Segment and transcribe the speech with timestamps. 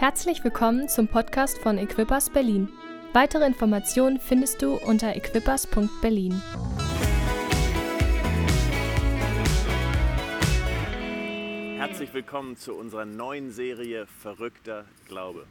[0.00, 2.70] Herzlich willkommen zum Podcast von Equippers Berlin.
[3.12, 6.40] Weitere Informationen findest du unter equippers.berlin.
[11.76, 15.44] Herzlich willkommen zu unserer neuen Serie Verrückter Glaube.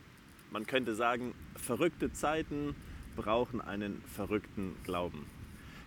[0.50, 2.76] Man könnte sagen, verrückte Zeiten
[3.16, 5.28] brauchen einen verrückten Glauben.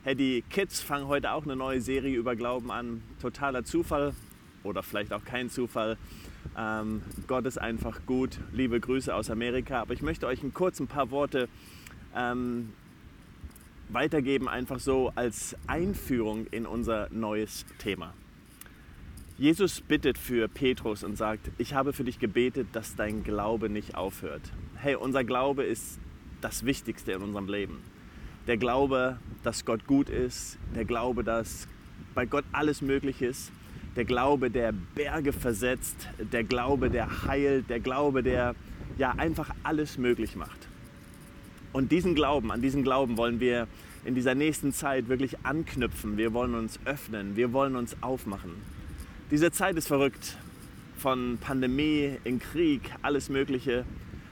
[0.04, 3.02] Hey, die Kids fangen heute auch eine neue Serie über Glauben an.
[3.20, 4.14] Totaler Zufall
[4.62, 5.98] oder vielleicht auch kein Zufall.
[6.56, 8.38] Ähm, Gott ist einfach gut.
[8.52, 9.80] Liebe Grüße aus Amerika.
[9.80, 11.48] Aber ich möchte euch in kurz ein paar Worte
[12.14, 12.72] ähm,
[13.88, 18.14] weitergeben, einfach so als Einführung in unser neues Thema.
[19.38, 23.94] Jesus bittet für Petrus und sagt, ich habe für dich gebetet, dass dein Glaube nicht
[23.94, 24.42] aufhört.
[24.76, 25.98] Hey, unser Glaube ist
[26.40, 27.78] das Wichtigste in unserem Leben.
[28.46, 31.66] Der Glaube, dass Gott gut ist, der Glaube, dass
[32.14, 33.50] bei Gott alles möglich ist
[33.96, 38.54] der Glaube, der Berge versetzt, der Glaube, der heilt, der Glaube, der
[38.98, 40.68] ja einfach alles möglich macht.
[41.72, 43.66] Und diesen Glauben, an diesen Glauben wollen wir
[44.04, 46.16] in dieser nächsten Zeit wirklich anknüpfen.
[46.16, 48.52] Wir wollen uns öffnen, wir wollen uns aufmachen.
[49.30, 50.36] Diese Zeit ist verrückt.
[50.98, 53.84] Von Pandemie, in Krieg, alles Mögliche.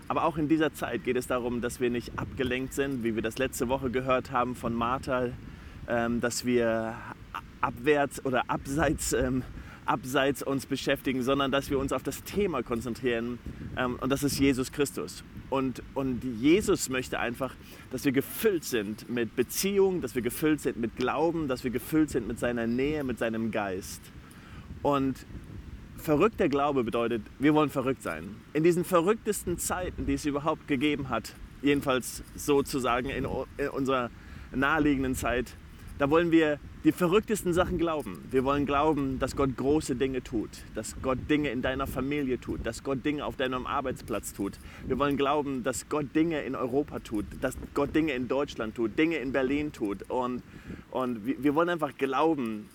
[0.09, 3.23] Aber auch in dieser Zeit geht es darum, dass wir nicht abgelenkt sind, wie wir
[3.23, 5.29] das letzte Woche gehört haben von Martha,
[5.89, 6.95] ähm, dass wir
[7.61, 9.43] abwärts oder abseits, ähm,
[9.87, 13.39] abseits uns beschäftigen, sondern dass wir uns auf das Thema konzentrieren
[13.77, 15.25] ähm, und das ist Jesus Christus.
[15.51, 17.55] Und, und Jesus möchte einfach,
[17.91, 22.11] dass wir gefüllt sind mit Beziehung, dass wir gefüllt sind mit Glauben, dass wir gefüllt
[22.11, 24.01] sind mit seiner Nähe, mit seinem Geist.
[24.83, 25.27] Und
[25.97, 28.37] verrückter Glaube bedeutet, wir wollen verrückt sein.
[28.53, 33.27] In diesen verrücktesten Zeiten, die es überhaupt gegeben hat, jedenfalls sozusagen in,
[33.59, 34.11] in unserer
[34.55, 35.57] naheliegenden Zeit,
[35.99, 38.25] da wollen wir die verrücktesten Sachen glauben.
[38.31, 42.65] Wir wollen glauben, dass Gott große Dinge tut, dass Gott Dinge in deiner Familie tut,
[42.65, 44.59] dass Gott Dinge auf deinem Arbeitsplatz tut.
[44.87, 48.99] Wir wollen glauben, dass Gott Dinge in Europa tut, dass Gott Dinge in Deutschland tut,
[48.99, 50.09] Dinge in Berlin tut.
[50.11, 50.43] Und,
[50.91, 52.69] und wir wollen einfach glauben,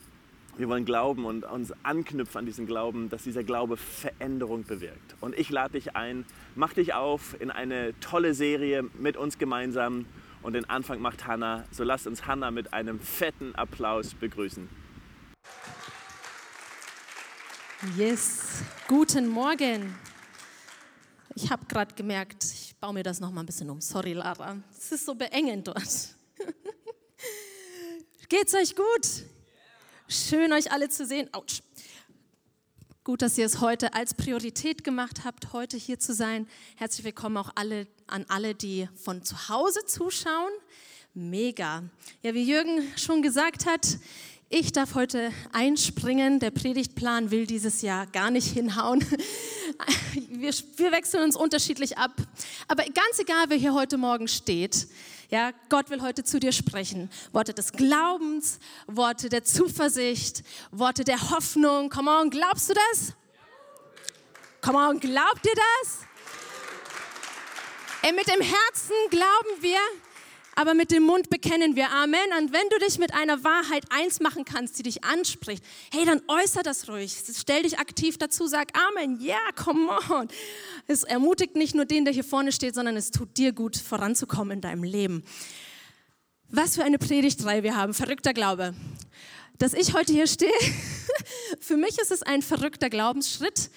[0.58, 5.16] wir wollen glauben und uns anknüpfen an diesen Glauben, dass dieser Glaube Veränderung bewirkt.
[5.20, 6.26] Und ich lade dich ein,
[6.56, 10.06] mach dich auf in eine tolle Serie mit uns gemeinsam
[10.46, 11.66] und den Anfang macht Hannah.
[11.72, 14.70] So lasst uns Hannah mit einem fetten Applaus begrüßen.
[17.98, 19.96] Yes, guten Morgen.
[21.34, 23.82] Ich habe gerade gemerkt, ich baue mir das noch mal ein bisschen um.
[23.82, 24.58] Sorry, Lara.
[24.72, 26.16] Es ist so beengend dort.
[28.30, 29.26] Geht's euch gut?
[30.08, 31.28] Schön, euch alle zu sehen.
[31.34, 31.62] Autsch.
[33.06, 36.48] Gut, dass ihr es heute als Priorität gemacht habt, heute hier zu sein.
[36.76, 40.50] Herzlich willkommen auch alle, an alle, die von zu Hause zuschauen.
[41.14, 41.84] Mega.
[42.24, 44.00] Ja, wie Jürgen schon gesagt hat,
[44.50, 46.40] ich darf heute einspringen.
[46.40, 49.06] Der Predigtplan will dieses Jahr gar nicht hinhauen.
[50.30, 52.14] Wir, wir wechseln uns unterschiedlich ab.
[52.68, 54.88] Aber ganz egal, wer hier heute Morgen steht,
[55.30, 57.10] ja, Gott will heute zu dir sprechen.
[57.32, 61.90] Worte des Glaubens, Worte der Zuversicht, Worte der Hoffnung.
[61.90, 63.14] Come on, glaubst du das?
[64.62, 66.00] Come on, glaubt ihr das?
[68.02, 69.80] Ey, mit dem Herzen glauben wir,
[70.56, 72.32] aber mit dem Mund bekennen wir Amen.
[72.40, 76.22] Und wenn du dich mit einer Wahrheit eins machen kannst, die dich anspricht, hey, dann
[76.28, 77.14] äußer das ruhig.
[77.38, 79.20] Stell dich aktiv dazu, sag Amen.
[79.20, 80.30] Ja, yeah, come on.
[80.88, 84.56] Es ermutigt nicht nur den, der hier vorne steht, sondern es tut dir gut, voranzukommen
[84.56, 85.24] in deinem Leben.
[86.50, 87.94] Was für eine Predigtreihe wir haben.
[87.94, 88.74] Verrückter Glaube.
[89.58, 90.52] Dass ich heute hier stehe,
[91.60, 93.70] für mich ist es ein verrückter Glaubensschritt,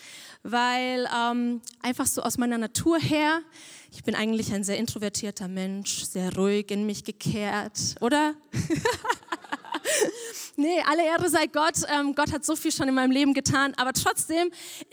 [0.42, 3.42] weil ähm, einfach so aus meiner Natur her,
[3.90, 8.34] ich bin eigentlich ein sehr introvertierter Mensch, sehr ruhig in mich gekehrt, oder?
[10.56, 11.76] nee, alle Ehre sei Gott.
[11.88, 13.74] Ähm, Gott hat so viel schon in meinem Leben getan.
[13.76, 14.50] Aber trotzdem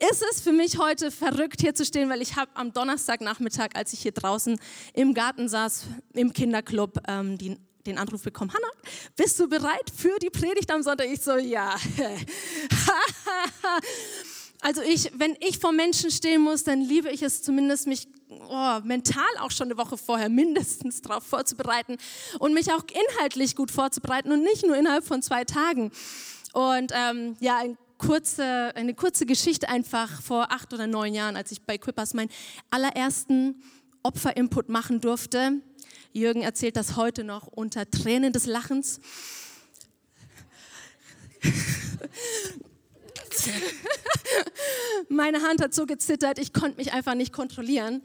[0.09, 3.93] ist es für mich heute verrückt, hier zu stehen, weil ich habe am Donnerstagnachmittag, als
[3.93, 4.59] ich hier draußen
[4.93, 8.67] im Garten saß, im Kinderclub, ähm, die den Anruf bekommen, Hanna,
[9.15, 11.07] bist du bereit für die Predigt am Sonntag?
[11.07, 11.75] Ich so, ja.
[14.61, 18.79] Also ich, wenn ich vor Menschen stehen muss, dann liebe ich es zumindest, mich oh,
[18.83, 21.97] mental auch schon eine Woche vorher mindestens darauf vorzubereiten
[22.39, 25.91] und mich auch inhaltlich gut vorzubereiten und nicht nur innerhalb von zwei Tagen.
[26.53, 31.51] Und ähm, ja, ein kurze, eine kurze Geschichte einfach vor acht oder neun Jahren, als
[31.51, 32.29] ich bei Quippers meinen
[32.69, 33.61] allerersten
[34.03, 35.61] Opferinput machen durfte.
[36.13, 38.99] Jürgen erzählt das heute noch unter Tränen des Lachens.
[45.09, 48.01] Meine Hand hat so gezittert, ich konnte mich einfach nicht kontrollieren,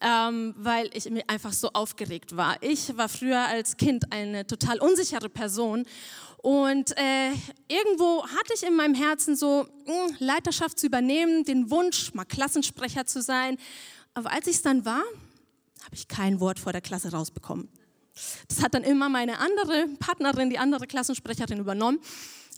[0.00, 2.56] ähm, weil ich mir einfach so aufgeregt war.
[2.62, 5.84] Ich war früher als Kind eine total unsichere Person
[6.38, 7.30] und äh,
[7.66, 12.24] irgendwo hatte ich in meinem Herzen so mh, hm, Leiterschaft zu übernehmen, den Wunsch, mal
[12.24, 13.58] Klassensprecher zu sein.
[14.14, 15.02] Aber als ich es dann war,
[15.84, 17.68] habe ich kein Wort vor der Klasse rausbekommen.
[18.48, 22.00] Das hat dann immer meine andere Partnerin, die andere Klassensprecherin übernommen.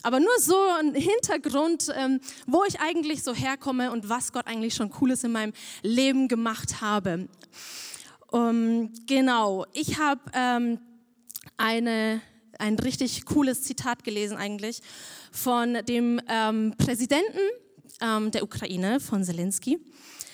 [0.02, 4.74] Aber nur so ein Hintergrund, ähm, wo ich eigentlich so herkomme und was Gott eigentlich
[4.74, 5.52] schon Cooles in meinem
[5.82, 7.28] Leben gemacht habe.
[8.30, 10.78] Um, genau, ich habe ähm,
[11.56, 14.80] ein richtig cooles Zitat gelesen eigentlich
[15.32, 17.38] von dem ähm, Präsidenten
[18.00, 19.78] ähm, der Ukraine, von Zelensky.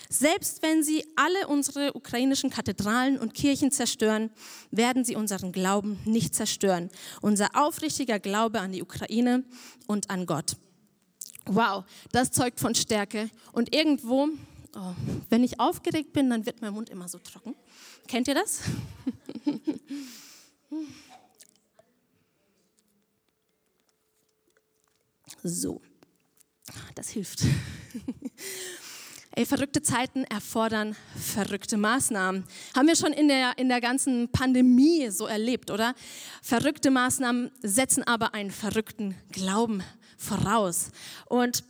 [0.08, 4.30] Selbst wenn sie alle unsere ukrainischen Kathedralen und Kirchen zerstören,
[4.70, 6.90] werden sie unseren Glauben nicht zerstören.
[7.22, 9.44] Unser aufrichtiger Glaube an die Ukraine
[9.86, 10.56] und an Gott.
[11.46, 13.30] Wow, das zeugt von Stärke.
[13.52, 14.28] Und irgendwo,
[14.74, 14.94] oh,
[15.30, 17.54] wenn ich aufgeregt bin, dann wird mein Mund immer so trocken.
[18.06, 18.62] Kennt ihr das?
[25.42, 25.80] so,
[26.94, 27.42] das hilft.
[29.38, 32.44] Ey, verrückte Zeiten erfordern verrückte Maßnahmen.
[32.74, 35.94] Haben wir schon in der, in der ganzen Pandemie so erlebt, oder?
[36.40, 39.82] Verrückte Maßnahmen setzen aber einen verrückten Glauben
[40.16, 40.90] voraus.
[41.26, 41.64] Und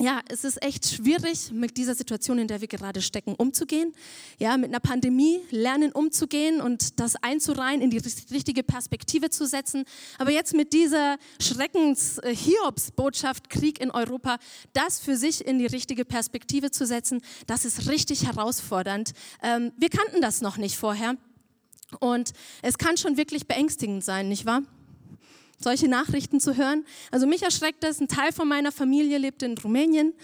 [0.00, 3.92] ja, es ist echt schwierig, mit dieser Situation, in der wir gerade stecken, umzugehen.
[4.38, 8.00] Ja, mit einer Pandemie lernen umzugehen und das einzureihen, in die
[8.30, 9.84] richtige Perspektive zu setzen.
[10.18, 14.38] Aber jetzt mit dieser Schreckens-Hiobs-Botschaft, Krieg in Europa,
[14.72, 19.12] das für sich in die richtige Perspektive zu setzen, das ist richtig herausfordernd.
[19.42, 21.18] Ähm, wir kannten das noch nicht vorher.
[21.98, 22.32] Und
[22.62, 24.62] es kann schon wirklich beängstigend sein, nicht wahr?
[25.60, 26.84] Solche Nachrichten zu hören.
[27.10, 30.14] Also mich erschreckt das, ein Teil von meiner Familie lebt in Rumänien,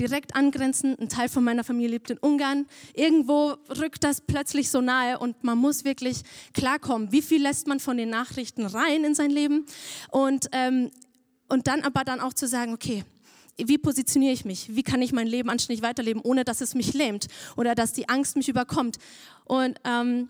[0.00, 2.66] direkt angrenzend, ein Teil von meiner Familie lebt in Ungarn.
[2.94, 6.22] Irgendwo rückt das plötzlich so nahe und man muss wirklich
[6.54, 9.66] klarkommen, wie viel lässt man von den Nachrichten rein in sein Leben
[10.10, 10.90] und, ähm,
[11.48, 13.04] und dann aber dann auch zu sagen, okay,
[13.58, 14.74] wie positioniere ich mich?
[14.74, 17.26] Wie kann ich mein Leben anständig weiterleben, ohne dass es mich lähmt
[17.56, 18.98] oder dass die Angst mich überkommt?
[19.44, 20.28] Und ähm,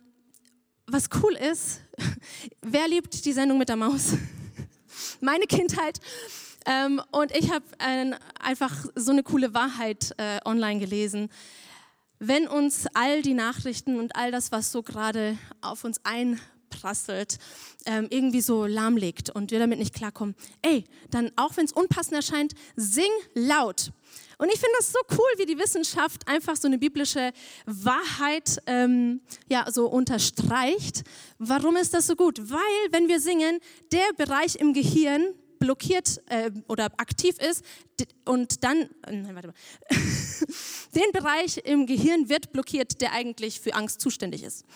[0.86, 1.80] was cool ist,
[2.62, 4.12] wer liebt die Sendung mit der Maus?
[5.20, 6.00] Meine Kindheit.
[6.66, 7.64] Ähm, und ich habe
[8.40, 11.28] einfach so eine coole Wahrheit äh, online gelesen.
[12.18, 16.00] Wenn uns all die Nachrichten und all das, was so gerade auf uns
[16.76, 17.38] einprasselt,
[17.86, 22.14] ähm, irgendwie so lahmlegt und wir damit nicht klarkommen, ey, dann auch wenn es unpassend
[22.14, 23.92] erscheint, sing laut.
[24.38, 27.32] Und ich finde das so cool, wie die Wissenschaft einfach so eine biblische
[27.64, 31.04] Wahrheit ähm, ja, so unterstreicht.
[31.38, 32.38] Warum ist das so gut?
[32.50, 33.60] Weil, wenn wir singen,
[33.92, 37.64] der Bereich im Gehirn blockiert äh, oder aktiv ist
[38.26, 39.54] und dann, äh, nein, warte mal,
[40.94, 44.66] den Bereich im Gehirn wird blockiert, der eigentlich für Angst zuständig ist.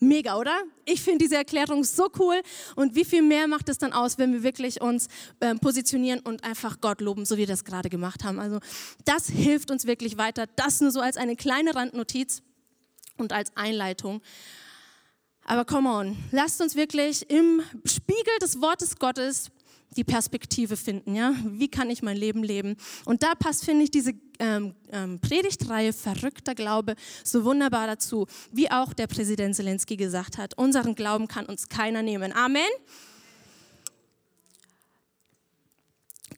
[0.00, 0.62] Mega, oder?
[0.84, 2.40] Ich finde diese Erklärung so cool.
[2.76, 5.08] Und wie viel mehr macht es dann aus, wenn wir wirklich uns
[5.40, 8.38] äh, positionieren und einfach Gott loben, so wie wir das gerade gemacht haben.
[8.38, 8.60] Also
[9.04, 10.46] das hilft uns wirklich weiter.
[10.56, 12.42] Das nur so als eine kleine Randnotiz
[13.16, 14.22] und als Einleitung.
[15.44, 19.50] Aber come on, lasst uns wirklich im Spiegel des Wortes Gottes
[19.96, 21.14] die Perspektive finden.
[21.14, 21.34] Ja?
[21.44, 22.76] Wie kann ich mein Leben leben?
[23.04, 26.94] Und da passt, finde ich, diese ähm, ähm, Predigtreihe Verrückter Glaube
[27.24, 30.56] so wunderbar dazu, wie auch der Präsident Zelensky gesagt hat.
[30.56, 32.32] Unseren Glauben kann uns keiner nehmen.
[32.32, 32.62] Amen.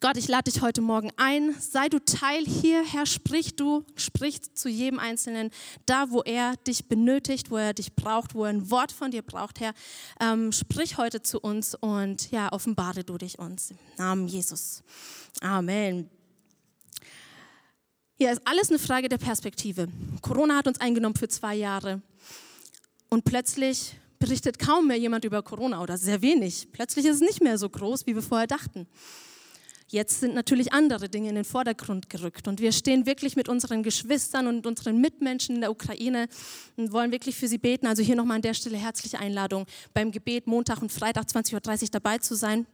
[0.02, 1.54] Gott, ich lade dich heute Morgen ein.
[1.60, 5.50] Sei du Teil hier, Herr, sprich du, sprich zu jedem Einzelnen,
[5.84, 9.20] da wo er dich benötigt, wo er dich braucht, wo er ein Wort von dir
[9.20, 9.74] braucht, Herr.
[10.18, 13.72] Ähm, sprich heute zu uns und ja, offenbare du dich uns.
[13.72, 14.82] Im Namen Jesus.
[15.42, 16.08] Amen.
[18.16, 19.88] Hier ist alles eine Frage der Perspektive.
[20.22, 22.00] Corona hat uns eingenommen für zwei Jahre
[23.10, 26.68] und plötzlich berichtet kaum mehr jemand über Corona oder sehr wenig.
[26.72, 28.86] Plötzlich ist es nicht mehr so groß, wie wir vorher dachten.
[29.92, 33.82] Jetzt sind natürlich andere Dinge in den Vordergrund gerückt und wir stehen wirklich mit unseren
[33.82, 36.28] Geschwistern und unseren Mitmenschen in der Ukraine
[36.76, 37.88] und wollen wirklich für sie beten.
[37.88, 41.88] Also hier nochmal an der Stelle herzliche Einladung, beim Gebet Montag und Freitag 20.30 Uhr
[41.90, 42.68] dabei zu sein.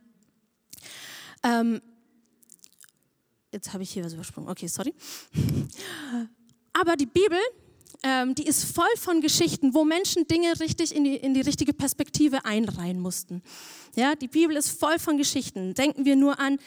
[1.42, 1.80] Ähm,
[3.50, 4.50] jetzt habe ich hier was übersprungen.
[4.50, 4.94] Okay, sorry.
[6.74, 7.38] Aber die Bibel,
[8.02, 11.72] ähm, die ist voll von Geschichten, wo Menschen Dinge richtig in die, in die richtige
[11.72, 13.42] Perspektive einreihen mussten.
[13.94, 15.72] Ja, die Bibel ist voll von Geschichten.
[15.72, 16.58] Denken wir nur an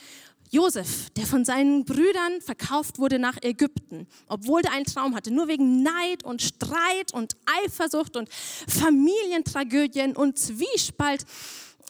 [0.50, 5.46] Josef, der von seinen Brüdern verkauft wurde nach Ägypten, obwohl er einen Traum hatte, nur
[5.46, 11.24] wegen Neid und Streit und Eifersucht und Familientragödien und Zwiespalt.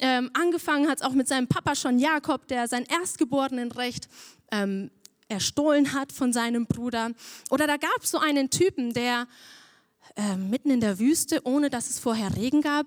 [0.00, 4.08] Ähm, angefangen hat es auch mit seinem Papa schon Jakob, der sein erstgeborenen Recht
[4.50, 4.90] ähm,
[5.28, 7.12] erstohlen hat von seinem Bruder.
[7.50, 9.26] Oder da gab es so einen Typen, der
[10.16, 12.86] äh, mitten in der Wüste, ohne dass es vorher Regen gab,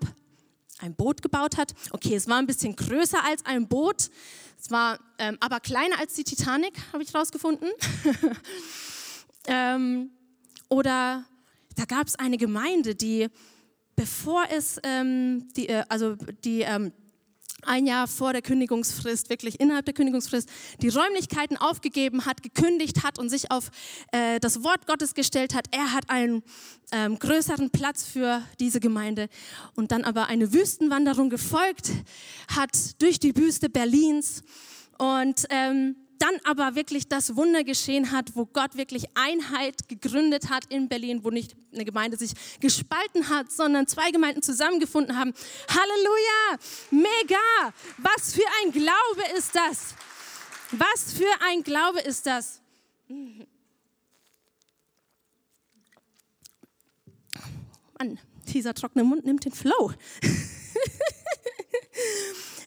[0.79, 1.73] ein Boot gebaut hat.
[1.91, 4.09] Okay, es war ein bisschen größer als ein Boot.
[4.59, 7.69] Es war ähm, aber kleiner als die Titanic, habe ich rausgefunden.
[9.47, 10.11] ähm,
[10.69, 11.25] oder
[11.75, 13.27] da gab es eine Gemeinde, die,
[13.95, 16.93] bevor es, ähm, die, äh, also die ähm,
[17.65, 20.49] ein Jahr vor der Kündigungsfrist, wirklich innerhalb der Kündigungsfrist,
[20.81, 23.71] die Räumlichkeiten aufgegeben hat, gekündigt hat und sich auf
[24.11, 25.65] äh, das Wort Gottes gestellt hat.
[25.71, 26.43] Er hat einen
[26.91, 29.29] ähm, größeren Platz für diese Gemeinde
[29.75, 31.91] und dann aber eine Wüstenwanderung gefolgt
[32.55, 34.43] hat durch die Wüste Berlins
[34.97, 40.65] und ähm, dann aber wirklich das Wunder geschehen hat, wo Gott wirklich Einheit gegründet hat
[40.65, 45.33] in Berlin, wo nicht eine Gemeinde sich gespalten hat, sondern zwei Gemeinden zusammengefunden haben.
[45.69, 46.59] Halleluja!
[46.91, 47.73] Mega!
[47.97, 49.95] Was für ein Glaube ist das?
[50.71, 52.61] Was für ein Glaube ist das?
[57.99, 59.93] Mann, dieser trockene Mund nimmt den Flow.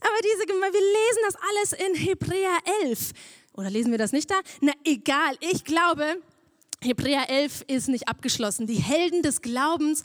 [0.07, 3.11] Aber diese Gemeinde, wir lesen das alles in Hebräer 11.
[3.55, 4.37] Oder lesen wir das nicht da?
[4.61, 6.23] Na egal, ich glaube,
[6.83, 8.67] Hebräer 11 ist nicht abgeschlossen.
[8.67, 10.05] Die Helden des Glaubens,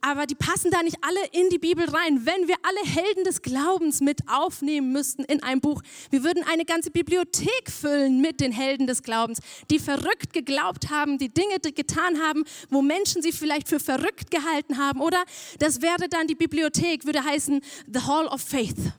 [0.00, 2.26] aber die passen da nicht alle in die Bibel rein.
[2.26, 6.64] Wenn wir alle Helden des Glaubens mit aufnehmen müssten in ein Buch, wir würden eine
[6.64, 9.38] ganze Bibliothek füllen mit den Helden des Glaubens,
[9.70, 14.76] die verrückt geglaubt haben, die Dinge getan haben, wo Menschen sie vielleicht für verrückt gehalten
[14.76, 15.00] haben.
[15.00, 15.24] Oder
[15.60, 18.92] das wäre dann die Bibliothek, würde heißen The Hall of Faith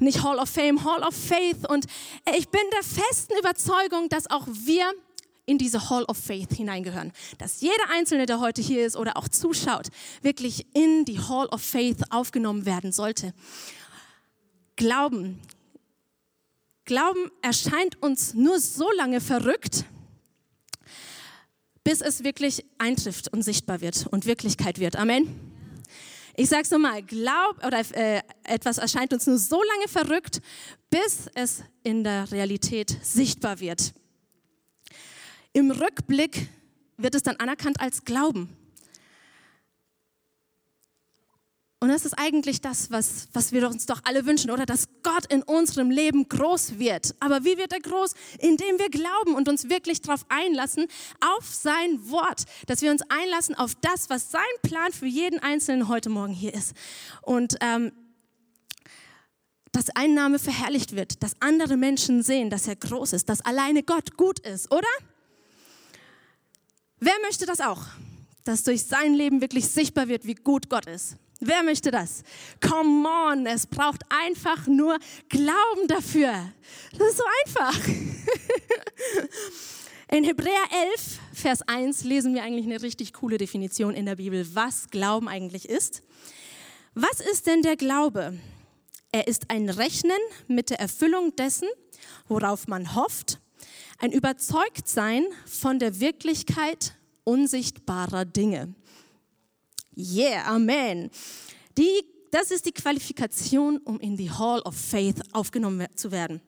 [0.00, 1.68] nicht Hall of Fame, Hall of Faith.
[1.68, 1.86] Und
[2.36, 4.92] ich bin der festen Überzeugung, dass auch wir
[5.46, 7.12] in diese Hall of Faith hineingehören.
[7.38, 9.88] Dass jeder Einzelne, der heute hier ist oder auch zuschaut,
[10.22, 13.34] wirklich in die Hall of Faith aufgenommen werden sollte.
[14.76, 15.40] Glauben.
[16.84, 19.84] Glauben erscheint uns nur so lange verrückt,
[21.84, 24.96] bis es wirklich eintrifft und sichtbar wird und Wirklichkeit wird.
[24.96, 25.49] Amen.
[26.36, 30.40] Ich sage es nochmal, glaub oder äh, etwas erscheint uns nur so lange verrückt,
[30.88, 33.92] bis es in der Realität sichtbar wird.
[35.52, 36.48] Im Rückblick
[36.96, 38.56] wird es dann anerkannt als Glauben.
[41.82, 44.66] Und das ist eigentlich das, was, was wir uns doch alle wünschen, oder?
[44.66, 47.14] Dass Gott in unserem Leben groß wird.
[47.20, 48.12] Aber wie wird er groß?
[48.38, 50.88] Indem wir glauben und uns wirklich darauf einlassen,
[51.36, 52.44] auf sein Wort.
[52.66, 56.52] Dass wir uns einlassen auf das, was sein Plan für jeden Einzelnen heute Morgen hier
[56.52, 56.74] ist.
[57.22, 57.92] Und ähm,
[59.72, 63.82] dass ein Name verherrlicht wird, dass andere Menschen sehen, dass er groß ist, dass alleine
[63.82, 64.88] Gott gut ist, oder?
[66.98, 67.84] Wer möchte das auch?
[68.44, 71.16] Dass durch sein Leben wirklich sichtbar wird, wie gut Gott ist.
[71.40, 72.22] Wer möchte das?
[72.60, 74.98] Come on, es braucht einfach nur
[75.30, 76.52] Glauben dafür.
[76.98, 77.88] Das ist so einfach.
[80.12, 84.46] In Hebräer 11, Vers 1 lesen wir eigentlich eine richtig coole Definition in der Bibel,
[84.54, 86.02] was Glauben eigentlich ist.
[86.94, 88.36] Was ist denn der Glaube?
[89.12, 90.18] Er ist ein Rechnen
[90.48, 91.68] mit der Erfüllung dessen,
[92.28, 93.38] worauf man hofft,
[93.98, 98.74] ein Überzeugtsein von der Wirklichkeit unsichtbarer Dinge.
[99.96, 101.10] Yeah, Amen.
[101.76, 106.40] Die, das ist die Qualifikation, um in die Hall of Faith aufgenommen zu werden.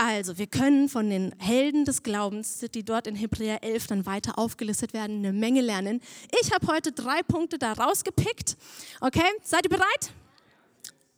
[0.00, 4.38] Also, wir können von den Helden des Glaubens, die dort in Hebräer 11 dann weiter
[4.38, 6.00] aufgelistet werden, eine Menge lernen.
[6.40, 8.56] Ich habe heute drei Punkte da rausgepickt.
[9.00, 10.12] Okay, seid ihr bereit?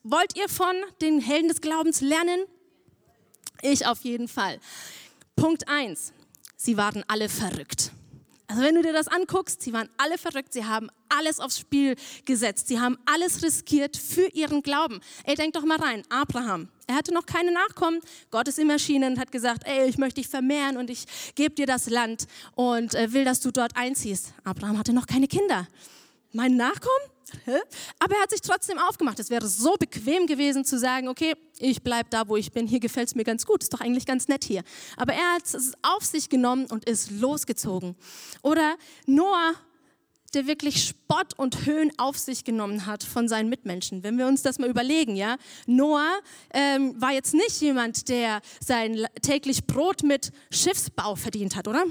[0.03, 2.47] Wollt ihr von den Helden des Glaubens lernen?
[3.61, 4.59] Ich auf jeden Fall.
[5.37, 6.15] Punkt 1.
[6.57, 7.93] Sie waren alle verrückt.
[8.51, 11.95] Also wenn du dir das anguckst, sie waren alle verrückt, sie haben alles aufs Spiel
[12.25, 14.99] gesetzt, sie haben alles riskiert für ihren Glauben.
[15.23, 18.01] Ey, denk doch mal rein, Abraham, er hatte noch keine Nachkommen,
[18.33, 21.05] Gott ist ihm erschienen und hat gesagt, ey, ich möchte dich vermehren und ich
[21.37, 22.27] gebe dir das Land
[22.57, 24.35] und äh, will, dass du dort einziehst.
[24.43, 25.69] Abraham hatte noch keine Kinder.
[26.33, 27.07] Mein Nachkommen?
[27.99, 29.19] Aber er hat sich trotzdem aufgemacht.
[29.19, 32.81] Es wäre so bequem gewesen zu sagen, okay, ich bleibe da, wo ich bin, hier
[32.81, 34.63] gefällt es mir ganz gut, ist doch eigentlich ganz nett hier.
[34.97, 37.97] Aber er hat es auf sich genommen und ist losgezogen.
[38.43, 39.55] Oder Noah
[40.35, 44.03] der wirklich Spott und Höhen auf sich genommen hat von seinen Mitmenschen.
[44.03, 46.21] Wenn wir uns das mal überlegen, ja, Noah
[46.53, 51.85] ähm, war jetzt nicht jemand, der sein täglich Brot mit Schiffsbau verdient hat, oder?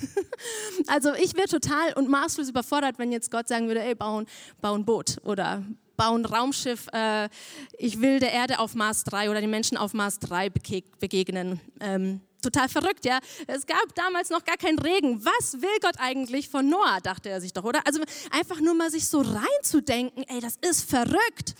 [0.86, 4.22] also ich wäre total und maßlos überfordert, wenn jetzt Gott sagen würde, ey, bau,
[4.60, 5.64] bau ein Boot oder
[6.00, 7.28] bau ein Raumschiff, äh,
[7.76, 11.60] ich will der Erde auf Mars 3 oder den Menschen auf Mars 3 begegnen.
[11.78, 13.18] Ähm, total verrückt, ja.
[13.46, 15.22] Es gab damals noch gar keinen Regen.
[15.22, 17.86] Was will Gott eigentlich von Noah, dachte er sich doch, oder?
[17.86, 21.54] Also einfach nur mal sich so reinzudenken, ey, das ist verrückt.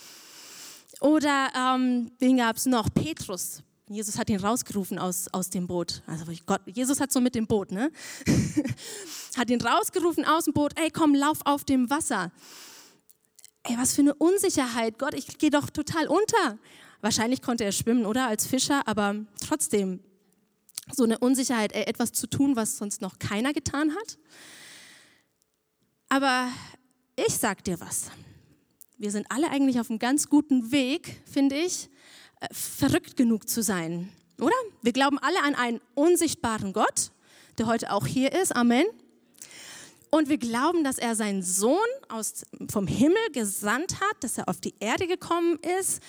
[1.02, 2.88] Oder ähm, wen gab es noch?
[2.94, 3.62] Petrus.
[3.90, 6.02] Jesus hat ihn rausgerufen aus, aus dem Boot.
[6.06, 7.92] Also Gott, Jesus hat so mit dem Boot, ne?
[9.36, 12.32] hat ihn rausgerufen aus dem Boot, ey, komm, lauf auf dem Wasser.
[13.62, 14.98] Ey, was für eine Unsicherheit.
[14.98, 16.58] Gott, ich gehe doch total unter.
[17.00, 18.26] Wahrscheinlich konnte er schwimmen, oder?
[18.26, 20.00] Als Fischer, aber trotzdem,
[20.92, 24.18] so eine Unsicherheit, ey, etwas zu tun, was sonst noch keiner getan hat.
[26.08, 26.48] Aber
[27.16, 28.10] ich sag dir was.
[28.98, 31.88] Wir sind alle eigentlich auf einem ganz guten Weg, finde ich,
[32.40, 34.56] äh, verrückt genug zu sein, oder?
[34.82, 37.12] Wir glauben alle an einen unsichtbaren Gott,
[37.58, 38.54] der heute auch hier ist.
[38.54, 38.86] Amen.
[40.10, 44.60] Und wir glauben, dass er seinen Sohn aus, vom Himmel gesandt hat, dass er auf
[44.60, 46.02] die Erde gekommen ist,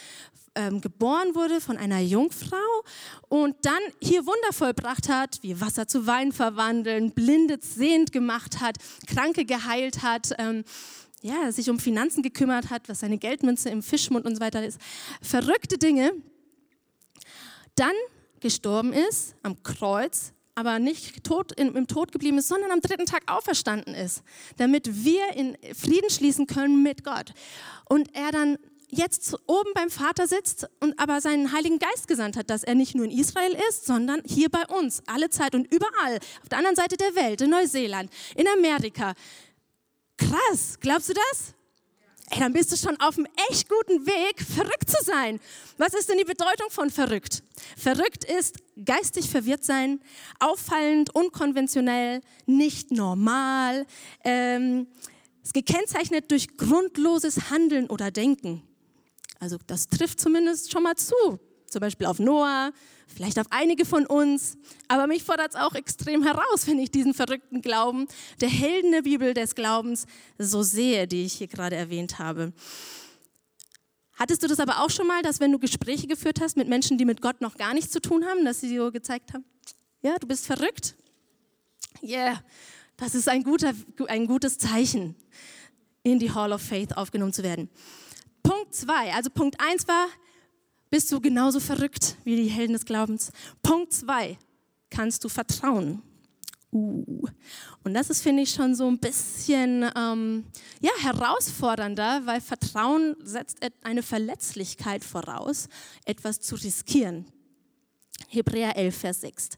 [0.56, 2.58] ähm, geboren wurde von einer Jungfrau
[3.30, 8.78] und dann hier Wunder vollbracht hat, wie Wasser zu Wein verwandeln, Blinde sehend gemacht hat,
[9.08, 10.64] Kranke geheilt hat, ähm,
[11.22, 14.80] ja, sich um Finanzen gekümmert hat, was seine Geldmünze im Fischmund und so weiter ist.
[15.22, 16.12] Verrückte Dinge.
[17.76, 17.94] Dann
[18.40, 23.24] gestorben ist am Kreuz, aber nicht tot, im Tod geblieben ist, sondern am dritten Tag
[23.28, 24.24] auferstanden ist,
[24.58, 27.34] damit wir in Frieden schließen können mit Gott.
[27.86, 28.58] Und er dann
[28.92, 32.94] jetzt oben beim Vater sitzt und aber seinen Heiligen Geist gesandt hat, dass er nicht
[32.94, 36.76] nur in Israel ist, sondern hier bei uns, alle Zeit und überall, auf der anderen
[36.76, 39.14] Seite der Welt, in Neuseeland, in Amerika.
[40.18, 41.56] Krass, glaubst du das?
[42.34, 45.42] Ey, dann bist du schon auf einem echt guten Weg, verrückt zu sein.
[45.78, 47.44] Was ist denn die Bedeutung von verrückt?
[47.76, 50.00] Verrückt ist geistig verwirrt sein,
[50.40, 53.86] auffallend, unkonventionell, nicht normal.
[54.24, 54.88] Ähm,
[55.44, 58.64] ist gekennzeichnet durch grundloses Handeln oder Denken.
[59.42, 61.38] Also das trifft zumindest schon mal zu.
[61.66, 62.72] Zum Beispiel auf Noah,
[63.14, 64.58] vielleicht auf einige von uns.
[64.88, 68.08] Aber mich fordert es auch extrem heraus, wenn ich diesen verrückten Glauben
[68.40, 70.06] der Helden der Bibel des Glaubens
[70.38, 72.54] so sehe, die ich hier gerade erwähnt habe.
[74.14, 76.98] Hattest du das aber auch schon mal, dass wenn du Gespräche geführt hast mit Menschen,
[76.98, 79.46] die mit Gott noch gar nichts zu tun haben, dass sie so gezeigt haben,
[80.02, 80.96] ja, du bist verrückt?
[82.04, 82.42] Yeah,
[82.98, 83.74] das ist ein, guter,
[84.08, 85.16] ein gutes Zeichen,
[86.04, 87.70] in die Hall of Faith aufgenommen zu werden.
[88.44, 90.08] Punkt zwei, also Punkt eins war,
[90.92, 93.32] bist du genauso verrückt wie die Helden des Glaubens.
[93.64, 94.38] Punkt zwei,
[94.92, 96.04] kannst du vertrauen.
[96.72, 97.28] Uh.
[97.84, 100.46] Und das ist, finde ich, schon so ein bisschen ähm,
[100.82, 105.68] ja, herausfordernder, weil Vertrauen setzt eine Verletzlichkeit voraus,
[106.06, 107.26] etwas zu riskieren.
[108.28, 109.50] Hebräer 11, Vers 6.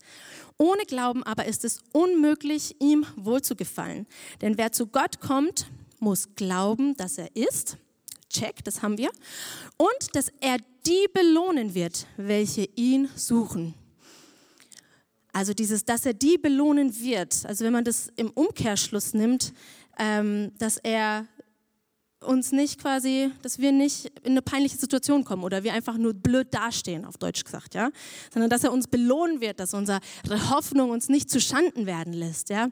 [0.58, 4.08] Ohne Glauben aber ist es unmöglich, ihm wohlzugefallen.
[4.42, 5.68] Denn wer zu Gott kommt,
[6.00, 7.78] muss glauben, dass er ist
[8.34, 9.12] check, das haben wir.
[9.78, 13.74] Und dass er die belohnen wird, welche ihn suchen.
[15.32, 17.46] Also dieses, dass er die belohnen wird.
[17.46, 19.54] Also wenn man das im Umkehrschluss nimmt,
[19.98, 21.28] ähm, dass er
[22.24, 26.14] uns nicht quasi, dass wir nicht in eine peinliche Situation kommen oder wir einfach nur
[26.14, 27.92] blöd dastehen, auf Deutsch gesagt, ja,
[28.32, 30.00] sondern dass er uns belohnen wird, dass unsere
[30.50, 32.70] Hoffnung uns nicht zu Schanden werden lässt, ja.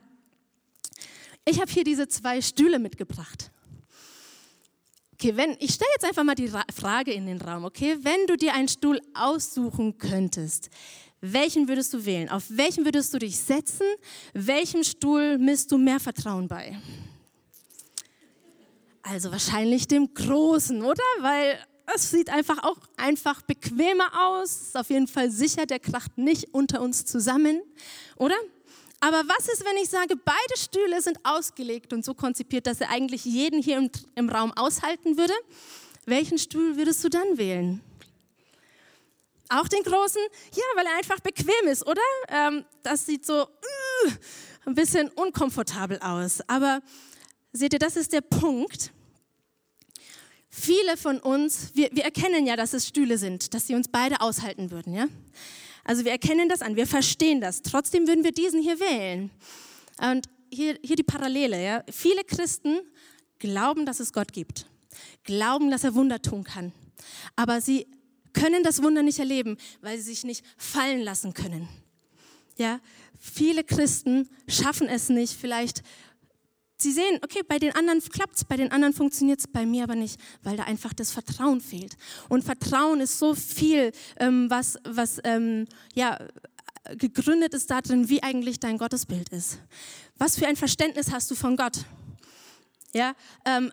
[1.44, 3.52] Ich habe hier diese zwei Stühle mitgebracht.
[5.22, 7.96] Okay, wenn, ich stelle jetzt einfach mal die Frage in den Raum, okay?
[8.02, 10.72] Wenn du dir einen Stuhl aussuchen könntest,
[11.20, 12.28] welchen würdest du wählen?
[12.28, 13.86] Auf welchen würdest du dich setzen?
[14.34, 16.76] Welchem Stuhl misst du mehr Vertrauen bei?
[19.04, 21.04] Also wahrscheinlich dem Großen, oder?
[21.20, 21.60] Weil
[21.94, 24.50] es sieht einfach auch einfach bequemer aus.
[24.50, 27.62] Ist auf jeden Fall sicher, der kracht nicht unter uns zusammen,
[28.16, 28.34] oder?
[29.04, 32.92] Aber was ist, wenn ich sage, beide Stühle sind ausgelegt und so konzipiert, dass er
[32.92, 35.34] eigentlich jeden hier im, im Raum aushalten würde?
[36.06, 37.82] Welchen Stuhl würdest du dann wählen?
[39.50, 40.22] Auch den großen?
[40.54, 42.02] Ja, weil er einfach bequem ist, oder?
[42.30, 44.12] Ähm, das sieht so uh,
[44.66, 46.40] ein bisschen unkomfortabel aus.
[46.48, 46.82] Aber
[47.52, 48.92] seht ihr, das ist der Punkt.
[50.48, 54.22] Viele von uns, wir, wir erkennen ja, dass es Stühle sind, dass sie uns beide
[54.22, 55.08] aushalten würden, ja?
[55.84, 57.62] Also wir erkennen das an, wir verstehen das.
[57.62, 59.32] Trotzdem würden wir diesen hier wählen.
[60.00, 61.64] Und hier, hier die Parallele.
[61.64, 61.84] Ja.
[61.90, 62.80] Viele Christen
[63.40, 64.68] glauben, dass es Gott gibt,
[65.24, 66.72] glauben, dass er Wunder tun kann.
[67.36, 67.88] Aber sie
[68.34, 71.68] können das Wunder nicht erleben, weil sie sich nicht fallen lassen können.
[72.58, 72.80] Ja,
[73.18, 75.84] viele Christen schaffen es nicht, vielleicht
[76.82, 79.84] Sie sehen, okay, bei den anderen klappt es, bei den anderen funktioniert es, bei mir
[79.84, 81.96] aber nicht, weil da einfach das Vertrauen fehlt.
[82.28, 86.18] Und Vertrauen ist so viel, ähm, was, was ähm, ja,
[86.98, 89.60] gegründet ist darin, wie eigentlich dein Gottesbild ist.
[90.18, 91.86] Was für ein Verständnis hast du von Gott?
[92.94, 93.14] Ja,
[93.46, 93.72] ähm,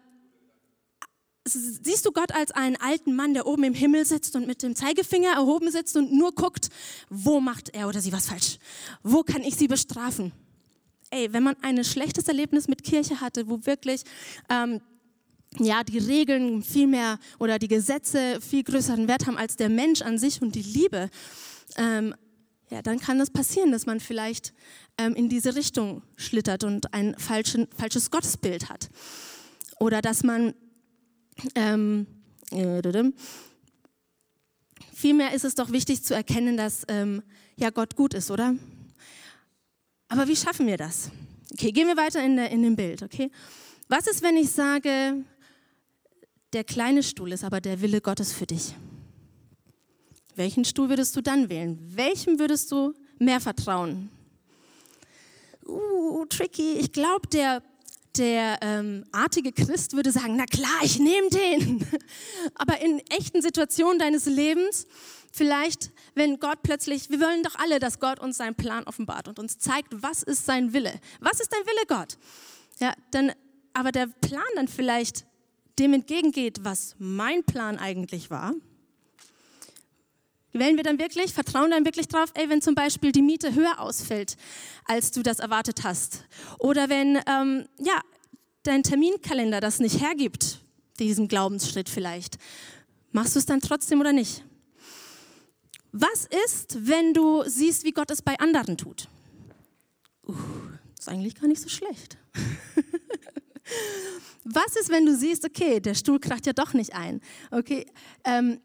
[1.44, 4.76] siehst du Gott als einen alten Mann, der oben im Himmel sitzt und mit dem
[4.76, 6.68] Zeigefinger erhoben sitzt und nur guckt,
[7.08, 8.58] wo macht er oder sie was falsch?
[9.02, 10.32] Wo kann ich sie bestrafen?
[11.10, 14.02] Ey, wenn man ein schlechtes Erlebnis mit Kirche hatte, wo wirklich
[14.48, 14.80] ähm,
[15.58, 20.02] ja, die Regeln viel mehr oder die Gesetze viel größeren Wert haben als der Mensch
[20.02, 21.10] an sich und die Liebe,
[21.76, 22.14] ähm,
[22.70, 24.52] ja, dann kann das passieren, dass man vielleicht
[24.98, 28.90] ähm, in diese Richtung schlittert und ein falschen, falsches Gottesbild hat.
[29.78, 30.54] Oder dass man,
[31.54, 32.06] ähm,
[32.50, 32.82] äh,
[34.92, 37.22] vielmehr ist es doch wichtig zu erkennen, dass ähm,
[37.56, 38.54] ja Gott gut ist, oder?
[40.08, 41.10] Aber wie schaffen wir das?
[41.52, 43.30] Okay, gehen wir weiter in, der, in dem Bild, okay?
[43.88, 45.24] Was ist, wenn ich sage,
[46.52, 48.74] der kleine Stuhl ist aber der Wille Gottes für dich?
[50.34, 51.78] Welchen Stuhl würdest du dann wählen?
[51.94, 54.10] Welchem würdest du mehr vertrauen?
[55.66, 56.74] Uh, tricky.
[56.74, 57.62] Ich glaube, der,
[58.16, 61.86] der ähm, artige Christ würde sagen, na klar, ich nehme den.
[62.54, 64.86] Aber in echten Situationen deines Lebens,
[65.38, 69.38] vielleicht, wenn Gott plötzlich, wir wollen doch alle, dass Gott uns seinen Plan offenbart und
[69.38, 70.92] uns zeigt, was ist sein Wille?
[71.20, 72.18] Was ist dein Wille, Gott?
[72.80, 73.32] Ja, dann,
[73.72, 75.24] aber der Plan dann vielleicht
[75.78, 78.52] dem entgegengeht, was mein Plan eigentlich war,
[80.54, 83.80] Wählen wir dann wirklich, vertrauen dann wirklich drauf, ey, wenn zum Beispiel die Miete höher
[83.80, 84.36] ausfällt,
[84.86, 86.24] als du das erwartet hast?
[86.58, 88.00] Oder wenn ähm, ja,
[88.62, 90.60] dein Terminkalender das nicht hergibt,
[90.98, 92.38] diesen Glaubensschritt vielleicht,
[93.12, 94.42] machst du es dann trotzdem oder nicht?
[96.00, 99.08] Was ist, wenn du siehst, wie Gott es bei anderen tut?
[100.28, 100.32] Uh,
[100.96, 102.16] ist eigentlich gar nicht so schlecht.
[104.44, 107.20] Was ist, wenn du siehst, okay, der Stuhl kracht ja doch nicht ein?
[107.50, 107.84] Okay,
[108.24, 108.60] ähm,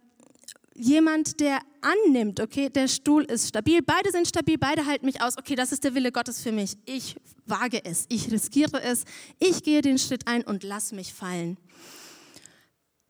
[0.75, 5.35] jemand, der annimmt, okay, der Stuhl ist stabil, beide sind stabil, beide halten mich aus,
[5.37, 6.77] okay, das ist der Wille Gottes für mich.
[6.85, 7.15] Ich
[7.47, 9.05] wage es, ich riskiere es,
[9.39, 11.57] ich gehe den Schritt ein und lass mich fallen.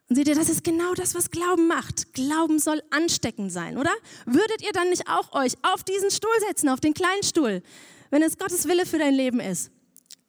[0.10, 2.14] Und seht ihr, das ist genau das, was Glauben macht.
[2.14, 3.92] Glauben soll ansteckend sein, oder?
[4.26, 7.64] Würdet ihr dann nicht auch euch auf diesen Stuhl setzen, auf den kleinen Stuhl,
[8.12, 9.72] wenn es Gottes Wille für dein Leben ist?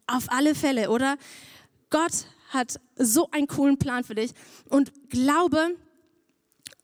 [0.07, 1.17] Auf alle Fälle, oder?
[1.89, 4.31] Gott hat so einen coolen Plan für dich
[4.69, 5.75] und Glaube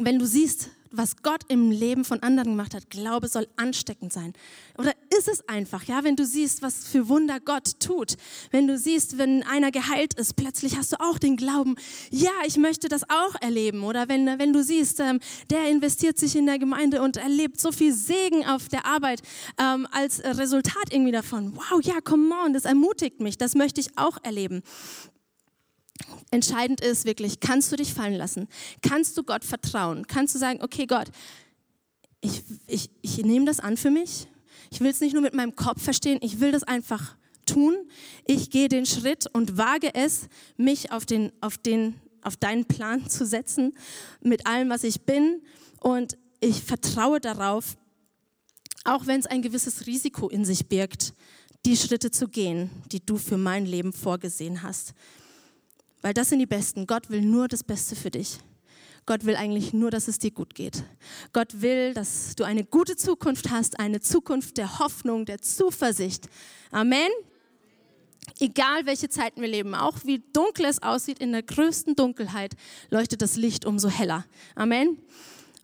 [0.06, 4.34] wenn du siehst, was Gott im Leben von anderen gemacht hat, Glaube soll ansteckend sein.
[4.78, 8.16] Oder ist es einfach, ja, wenn du siehst, was für Wunder Gott tut,
[8.52, 11.76] wenn du siehst, wenn einer geheilt ist, plötzlich hast du auch den Glauben,
[12.10, 13.84] ja, ich möchte das auch erleben.
[13.84, 17.72] Oder wenn, wenn du siehst, ähm, der investiert sich in der Gemeinde und erlebt so
[17.72, 19.22] viel Segen auf der Arbeit
[19.60, 21.56] ähm, als Resultat irgendwie davon.
[21.56, 24.62] Wow, ja, come on, das ermutigt mich, das möchte ich auch erleben.
[26.32, 28.48] Entscheidend ist wirklich, kannst du dich fallen lassen?
[28.82, 30.08] Kannst du Gott vertrauen?
[30.08, 31.10] Kannst du sagen, okay Gott,
[32.22, 34.28] ich, ich, ich nehme das an für mich.
[34.72, 37.76] Ich will es nicht nur mit meinem Kopf verstehen, ich will das einfach tun.
[38.26, 40.28] Ich gehe den Schritt und wage es,
[40.58, 43.74] mich auf, den, auf, den, auf deinen Plan zu setzen,
[44.22, 45.42] mit allem, was ich bin.
[45.80, 47.78] Und ich vertraue darauf,
[48.84, 51.14] auch wenn es ein gewisses Risiko in sich birgt,
[51.66, 54.94] die Schritte zu gehen, die du für mein Leben vorgesehen hast.
[56.02, 56.88] Weil das sind die Besten.
[56.88, 58.40] Gott will nur das Beste für dich.
[59.06, 60.84] Gott will eigentlich nur, dass es dir gut geht.
[61.34, 66.28] Gott will, dass du eine gute Zukunft hast, eine Zukunft der Hoffnung, der Zuversicht.
[66.72, 67.10] Amen.
[68.40, 72.56] Egal welche Zeiten wir leben, auch wie dunkel es aussieht, in der größten Dunkelheit
[72.90, 74.26] leuchtet das Licht umso heller.
[74.56, 74.98] Amen.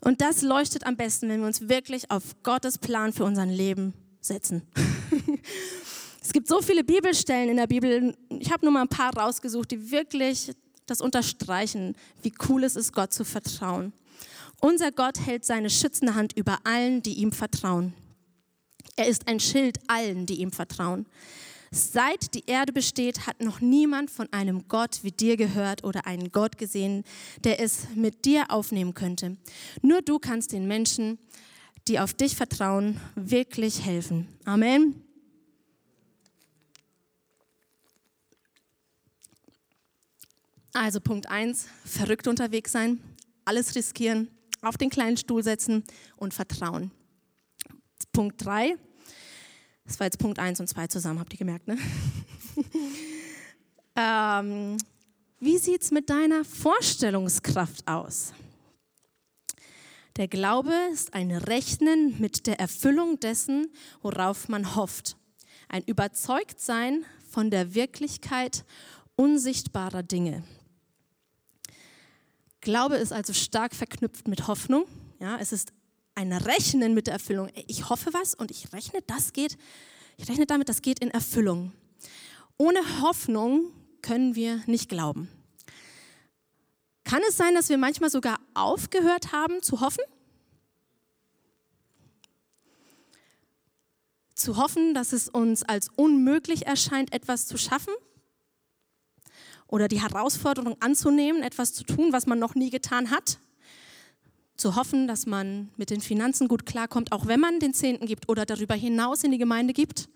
[0.02, 3.94] Und das leuchtet am besten, wenn wir uns wirklich auf Gottes Plan für unser Leben
[4.22, 4.64] setzen.
[6.28, 9.72] Es gibt so viele Bibelstellen in der Bibel, ich habe nur mal ein paar rausgesucht,
[9.72, 10.52] die wirklich
[10.86, 13.94] das unterstreichen, wie cool es ist, Gott zu vertrauen.
[14.60, 17.94] Unser Gott hält seine schützende Hand über allen, die ihm vertrauen.
[18.98, 21.06] Er ist ein Schild allen, die ihm vertrauen.
[21.72, 26.34] Seit die Erde besteht, hat noch niemand von einem Gott wie dir gehört oder einen
[26.34, 27.06] Gott gesehen,
[27.46, 29.38] der es mit dir aufnehmen könnte.
[29.82, 31.20] Nur du kannst den Menschen,
[31.88, 34.28] die auf dich vertrauen, wirklich helfen.
[34.44, 35.07] Amen.
[40.74, 43.02] Also Punkt 1, verrückt unterwegs sein,
[43.46, 44.30] alles riskieren,
[44.62, 45.84] auf den kleinen Stuhl setzen
[46.18, 46.92] und vertrauen.
[48.12, 48.76] Punkt 3,
[49.86, 51.78] das war jetzt Punkt 1 und 2 zusammen, habt ihr gemerkt, ne?
[53.96, 54.78] ähm,
[55.40, 58.34] wie sieht es mit deiner Vorstellungskraft aus?
[60.18, 65.16] Der Glaube ist ein Rechnen mit der Erfüllung dessen, worauf man hofft.
[65.70, 68.66] Ein Überzeugtsein von der Wirklichkeit
[69.16, 70.44] unsichtbarer Dinge.
[72.68, 74.88] Glaube ist also stark verknüpft mit Hoffnung.
[75.22, 75.72] Ja, es ist
[76.16, 77.50] ein Rechnen mit der Erfüllung.
[77.68, 79.58] Ich hoffe was und ich rechne, das geht.
[80.18, 81.72] Ich rechne damit, das geht in Erfüllung.
[82.58, 85.30] Ohne Hoffnung können wir nicht glauben.
[87.06, 90.04] Kann es sein, dass wir manchmal sogar aufgehört haben zu hoffen?
[94.36, 97.94] Zu hoffen, dass es uns als unmöglich erscheint, etwas zu schaffen?
[99.68, 103.40] Oder die Herausforderung anzunehmen, etwas zu tun, was man noch nie getan hat.
[104.56, 108.28] Zu hoffen, dass man mit den Finanzen gut klarkommt, auch wenn man den Zehnten gibt
[108.30, 110.10] oder darüber hinaus in die Gemeinde gibt.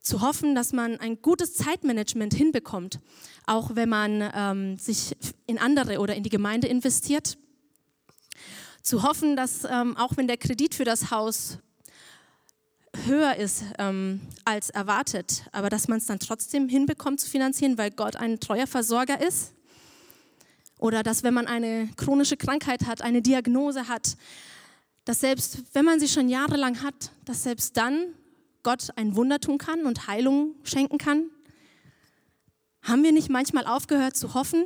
[0.00, 3.00] Zu hoffen, dass man ein gutes Zeitmanagement hinbekommt,
[3.46, 7.38] auch wenn man ähm, sich in andere oder in die Gemeinde investiert.
[8.82, 11.58] Zu hoffen, dass ähm, auch wenn der Kredit für das Haus
[13.06, 17.90] höher ist ähm, als erwartet, aber dass man es dann trotzdem hinbekommt zu finanzieren, weil
[17.90, 19.52] Gott ein treuer Versorger ist.
[20.78, 24.16] Oder dass wenn man eine chronische Krankheit hat, eine Diagnose hat,
[25.04, 28.14] dass selbst wenn man sie schon jahrelang hat, dass selbst dann
[28.62, 31.30] Gott ein Wunder tun kann und Heilung schenken kann.
[32.82, 34.64] Haben wir nicht manchmal aufgehört zu hoffen?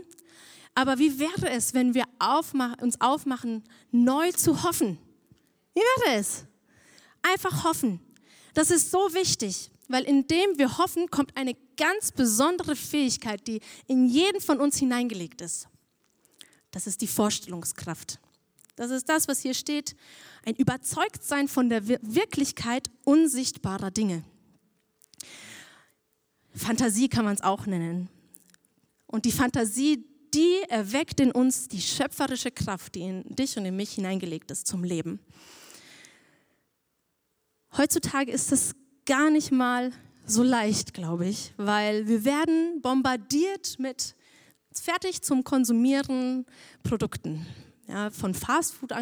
[0.75, 4.99] Aber wie wäre es, wenn wir aufmach, uns aufmachen, neu zu hoffen?
[5.75, 6.45] Wie wäre es?
[7.23, 8.01] Einfach hoffen.
[8.59, 14.09] Das ist so wichtig, weil indem wir hoffen, kommt eine ganz besondere Fähigkeit, die in
[14.09, 15.69] jeden von uns hineingelegt ist.
[16.73, 18.19] Das ist die Vorstellungskraft.
[18.75, 19.95] Das ist das, was hier steht.
[20.45, 24.25] Ein Überzeugtsein von der Wirklichkeit unsichtbarer Dinge.
[26.53, 28.09] Fantasie kann man es auch nennen.
[29.07, 33.77] Und die Fantasie, die erweckt in uns die schöpferische Kraft, die in dich und in
[33.77, 35.21] mich hineingelegt ist zum Leben.
[37.79, 38.75] Heutzutage ist das
[39.07, 39.93] gar nicht mal
[40.27, 44.17] so leicht, glaube ich, weil wir werden bombardiert mit
[44.73, 46.45] fertig zum Konsumieren
[46.83, 47.47] Produkten,
[47.87, 48.93] ja, von Fastfood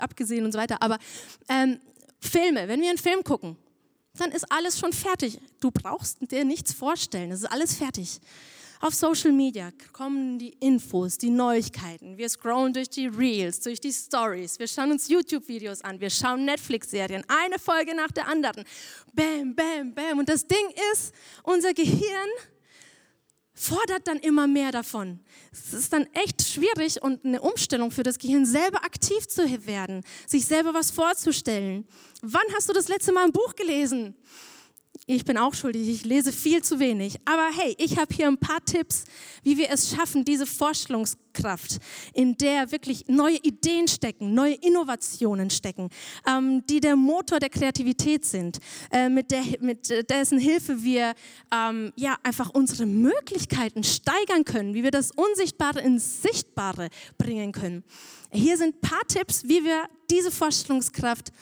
[0.00, 0.82] abgesehen und so weiter.
[0.82, 0.98] Aber
[1.48, 1.78] ähm,
[2.18, 3.56] Filme, wenn wir einen Film gucken,
[4.18, 5.38] dann ist alles schon fertig.
[5.60, 8.20] Du brauchst dir nichts vorstellen, es ist alles fertig.
[8.82, 12.16] Auf Social Media kommen die Infos, die Neuigkeiten.
[12.16, 14.58] Wir scrollen durch die Reels, durch die Stories.
[14.58, 16.00] Wir schauen uns YouTube-Videos an.
[16.00, 17.22] Wir schauen Netflix-Serien.
[17.28, 18.64] Eine Folge nach der anderen.
[19.12, 20.18] Bam, bam, bam.
[20.20, 21.12] Und das Ding ist,
[21.42, 22.30] unser Gehirn
[23.52, 25.20] fordert dann immer mehr davon.
[25.52, 30.02] Es ist dann echt schwierig und eine Umstellung für das Gehirn, selber aktiv zu werden,
[30.26, 31.86] sich selber was vorzustellen.
[32.22, 34.16] Wann hast du das letzte Mal ein Buch gelesen?
[35.12, 37.16] Ich bin auch schuldig, ich lese viel zu wenig.
[37.24, 39.02] Aber hey, ich habe hier ein paar Tipps,
[39.42, 41.78] wie wir es schaffen, diese Vorstellungskraft,
[42.14, 45.88] in der wirklich neue Ideen stecken, neue Innovationen stecken,
[46.28, 48.58] ähm, die der Motor der Kreativität sind,
[48.92, 51.14] äh, mit, der, mit dessen Hilfe wir
[51.52, 57.82] ähm, ja, einfach unsere Möglichkeiten steigern können, wie wir das Unsichtbare ins Sichtbare bringen können.
[58.30, 61.32] Hier sind ein paar Tipps, wie wir diese Vorstellungskraft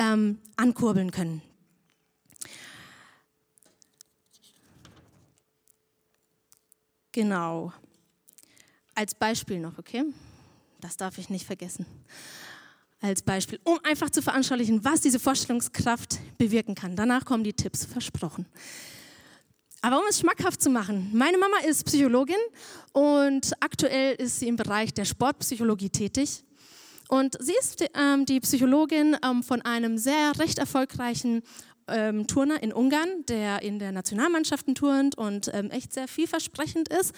[0.00, 1.42] ähm, ankurbeln können.
[7.14, 7.72] Genau.
[8.96, 10.02] Als Beispiel noch, okay?
[10.80, 11.86] Das darf ich nicht vergessen.
[13.00, 16.96] Als Beispiel, um einfach zu veranschaulichen, was diese Vorstellungskraft bewirken kann.
[16.96, 18.46] Danach kommen die Tipps, versprochen.
[19.80, 22.34] Aber um es schmackhaft zu machen, meine Mama ist Psychologin
[22.92, 26.42] und aktuell ist sie im Bereich der Sportpsychologie tätig.
[27.08, 31.44] Und sie ist ähm, die Psychologin ähm, von einem sehr recht erfolgreichen
[31.88, 37.14] ähm, Turner in Ungarn, der in der Nationalmannschaften turnt und ähm, echt sehr vielversprechend ist.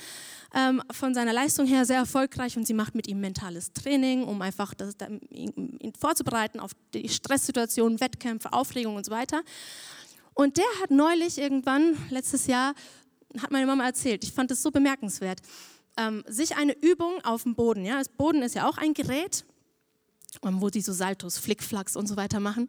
[0.54, 4.42] Ähm, von seiner Leistung her sehr erfolgreich und sie macht mit ihm mentales Training, um
[4.42, 4.94] einfach das,
[5.30, 9.42] ihn, vorzubereiten auf die Stresssituationen, Wettkämpfe, Aufregung und so weiter.
[10.34, 12.74] Und der hat neulich irgendwann, letztes Jahr,
[13.40, 15.40] hat meine Mama erzählt, ich fand es so bemerkenswert,
[15.96, 19.44] ähm, sich eine Übung auf dem Boden, ja, das Boden ist ja auch ein Gerät,
[20.44, 22.68] ähm, wo die so Saltos, Flickflacks und so weiter machen.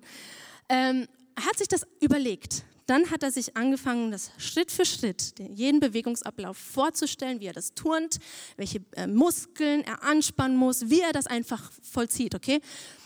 [0.69, 2.63] Ähm, er hat sich das überlegt.
[2.87, 7.73] Dann hat er sich angefangen, das Schritt für Schritt, jeden Bewegungsablauf vorzustellen, wie er das
[7.73, 8.17] turnt,
[8.55, 12.61] welche äh, Muskeln er anspannen muss, wie er das einfach vollzieht, okay?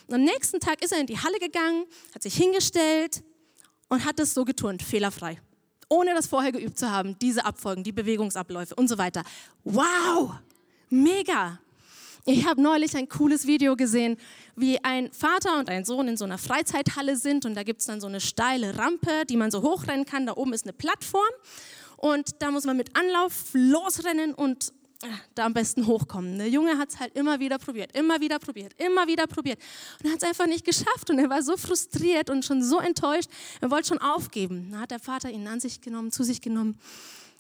[0.08, 3.24] Und am nächsten Tag ist er in die Halle gegangen, hat sich hingestellt
[3.90, 5.42] und hat es so geturnt, fehlerfrei.
[5.90, 9.24] Ohne das vorher geübt zu haben, diese Abfolgen, die Bewegungsabläufe und so weiter.
[9.64, 10.36] Wow!
[10.90, 11.60] Mega!
[12.26, 14.16] Ich habe neulich ein cooles Video gesehen,
[14.56, 17.88] wie ein Vater und ein Sohn in so einer Freizeithalle sind und da gibt es
[17.88, 20.28] dann so eine steile Rampe, die man so hochrennen kann.
[20.28, 21.24] Da oben ist eine Plattform
[21.98, 26.38] und da muss man mit Anlauf losrennen und äh, da am besten hochkommen.
[26.38, 29.60] Der Junge hat es halt immer wieder probiert, immer wieder probiert, immer wieder probiert
[30.04, 33.32] und hat es einfach nicht geschafft und er war so frustriert und schon so enttäuscht,
[33.62, 34.70] er wollte schon aufgeben.
[34.72, 36.78] Da hat der Vater ihn an sich genommen, zu sich genommen.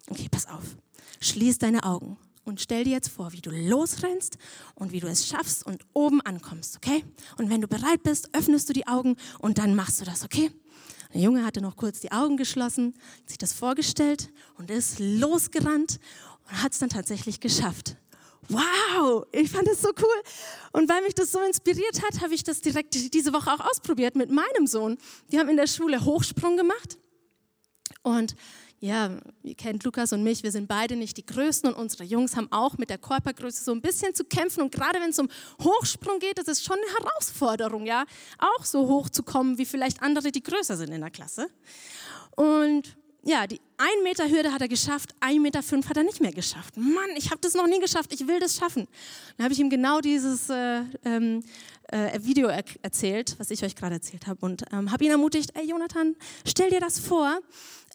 [0.09, 0.75] Okay, pass auf,
[1.19, 4.37] schließ deine Augen und stell dir jetzt vor, wie du losrennst
[4.75, 7.03] und wie du es schaffst und oben ankommst, okay?
[7.37, 10.51] Und wenn du bereit bist, öffnest du die Augen und dann machst du das, okay?
[11.13, 12.93] Der Junge hatte noch kurz die Augen geschlossen,
[13.25, 15.99] sich das vorgestellt und ist losgerannt
[16.49, 17.97] und hat es dann tatsächlich geschafft.
[18.47, 20.21] Wow, ich fand das so cool.
[20.71, 24.15] Und weil mich das so inspiriert hat, habe ich das direkt diese Woche auch ausprobiert
[24.15, 24.97] mit meinem Sohn.
[25.31, 26.97] Die haben in der Schule Hochsprung gemacht.
[28.03, 28.35] Und
[28.81, 29.11] ja,
[29.43, 32.51] ihr kennt Lukas und mich, wir sind beide nicht die Größten und unsere Jungs haben
[32.51, 34.63] auch mit der Körpergröße so ein bisschen zu kämpfen.
[34.63, 35.29] Und gerade wenn es um
[35.61, 38.05] Hochsprung geht, das ist schon eine Herausforderung, ja,
[38.39, 41.51] auch so hoch zu kommen wie vielleicht andere, die größer sind in der Klasse.
[42.35, 46.21] Und ja, die 1 Meter Hürde hat er geschafft, 1 Meter 5 hat er nicht
[46.21, 46.75] mehr geschafft.
[46.77, 48.87] Mann, ich habe das noch nie geschafft, ich will das schaffen.
[49.37, 51.43] Dann habe ich ihm genau dieses äh, ähm,
[51.91, 55.51] äh, Video er erzählt, was ich euch gerade erzählt habe und ähm, habe ihn ermutigt,
[55.55, 56.15] ey Jonathan,
[56.47, 57.39] stell dir das vor,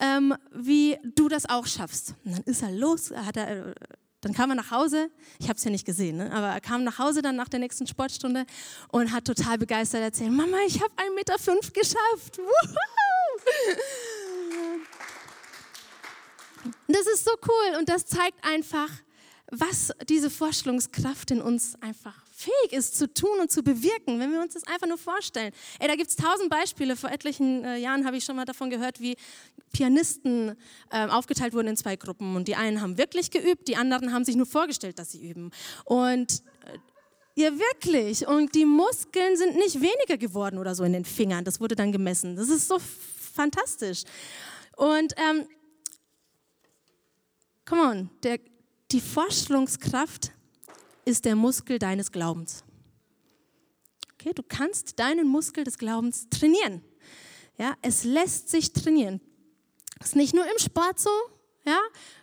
[0.00, 2.14] ähm, wie du das auch schaffst.
[2.24, 3.74] Und dann ist er los, hat er, äh,
[4.20, 6.32] dann kam er nach Hause, ich habe es ja nicht gesehen, ne?
[6.32, 8.44] aber er kam nach Hause dann nach der nächsten Sportstunde
[8.90, 12.38] und hat total begeistert erzählt, Mama, ich habe 1,5 Meter fünf geschafft.
[16.88, 18.90] Das ist so cool und das zeigt einfach,
[19.50, 24.42] was diese Vorstellungskraft in uns einfach fähig ist zu tun und zu bewirken, wenn wir
[24.42, 25.52] uns das einfach nur vorstellen.
[25.78, 26.96] Ey, da gibt es tausend Beispiele.
[26.96, 29.16] Vor etlichen äh, Jahren habe ich schon mal davon gehört, wie
[29.72, 30.56] Pianisten
[30.90, 32.36] äh, aufgeteilt wurden in zwei Gruppen.
[32.36, 35.50] Und die einen haben wirklich geübt, die anderen haben sich nur vorgestellt, dass sie üben.
[35.84, 36.78] Und äh,
[37.40, 38.26] ja, wirklich.
[38.26, 41.44] Und die Muskeln sind nicht weniger geworden oder so in den Fingern.
[41.44, 42.36] Das wurde dann gemessen.
[42.36, 42.78] Das ist so
[43.34, 44.02] fantastisch.
[44.76, 45.46] Und ähm,
[47.66, 48.40] come on, der,
[48.90, 50.32] die Vorstellungskraft
[51.04, 52.64] ist der Muskel deines Glaubens.
[54.14, 56.82] Okay, du kannst deinen Muskel des Glaubens trainieren.
[57.58, 59.20] Ja, es lässt sich trainieren.
[59.98, 61.10] Das ist nicht nur im Sport so,
[61.64, 61.78] ja,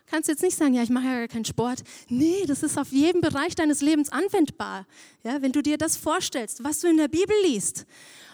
[0.06, 1.82] kannst jetzt nicht sagen, ja, ich mache ja gar keinen Sport.
[2.08, 4.86] Nee, das ist auf jedem Bereich deines Lebens anwendbar.
[5.24, 7.86] Ja, wenn du dir das vorstellst, was du in der Bibel liest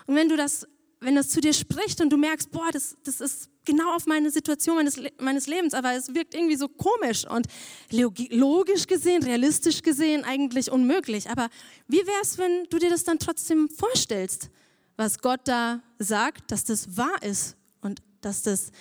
[0.07, 0.67] und wenn du das
[1.01, 4.31] wenn das zu dir spricht und du merkst, boah, das, das ist genau auf meine
[4.31, 7.47] Situation meines, meines Lebens, aber es wirkt irgendwie so komisch und
[7.91, 11.29] logisch gesehen, realistisch gesehen eigentlich unmöglich.
[11.29, 11.49] Aber
[11.87, 14.49] wie wäre es, wenn du dir das dann trotzdem vorstellst,
[14.97, 18.71] was Gott da sagt, dass das wahr ist und dass das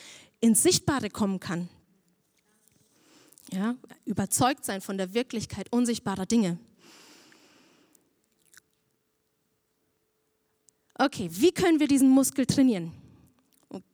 [0.41, 1.69] ins Sichtbare kommen kann?
[3.53, 6.59] Ja, überzeugt sein von der Wirklichkeit unsichtbarer Dinge.
[11.01, 12.91] Okay, wie können wir diesen Muskel trainieren?
[13.71, 13.85] Ich habe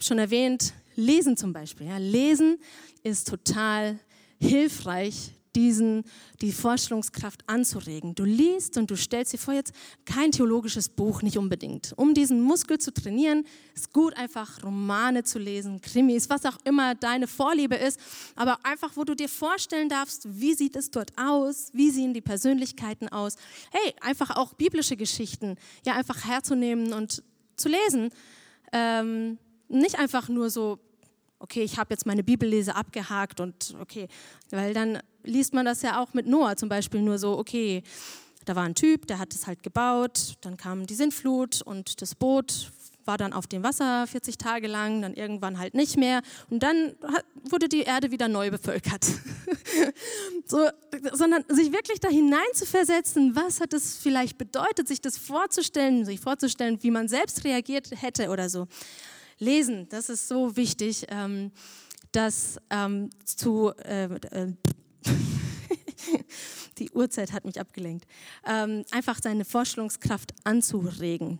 [0.00, 1.86] schon erwähnt, Lesen zum Beispiel.
[1.86, 2.58] Ja, Lesen
[3.04, 4.00] ist total
[4.40, 6.04] hilfreich, diesen,
[6.40, 8.14] die Vorstellungskraft anzuregen.
[8.14, 9.72] Du liest und du stellst dir vor, jetzt
[10.04, 11.92] kein theologisches Buch, nicht unbedingt.
[11.96, 16.94] Um diesen Muskel zu trainieren, ist gut, einfach Romane zu lesen, Krimis, was auch immer
[16.94, 18.00] deine Vorliebe ist,
[18.36, 22.20] aber einfach, wo du dir vorstellen darfst, wie sieht es dort aus, wie sehen die
[22.20, 23.36] Persönlichkeiten aus.
[23.70, 27.22] Hey, einfach auch biblische Geschichten, ja, einfach herzunehmen und
[27.56, 28.10] zu lesen.
[28.72, 30.78] Ähm, nicht einfach nur so
[31.40, 34.08] okay, ich habe jetzt meine Bibellese abgehakt und okay,
[34.50, 37.82] weil dann liest man das ja auch mit Noah zum Beispiel nur so, okay,
[38.44, 42.14] da war ein Typ, der hat es halt gebaut, dann kam die Sintflut und das
[42.14, 42.70] Boot
[43.04, 46.94] war dann auf dem Wasser 40 Tage lang, dann irgendwann halt nicht mehr und dann
[47.48, 49.04] wurde die Erde wieder neu bevölkert.
[50.46, 50.68] so,
[51.12, 56.04] sondern sich wirklich da hinein zu versetzen, was hat es vielleicht bedeutet, sich das vorzustellen,
[56.04, 58.66] sich vorzustellen, wie man selbst reagiert hätte oder so.
[59.38, 61.50] Lesen, das ist so wichtig, ähm,
[62.12, 64.52] das ähm, zu äh, äh,
[66.78, 68.06] die Uhrzeit hat mich abgelenkt.
[68.46, 71.38] Ähm, einfach seine Vorstellungskraft anzuregen.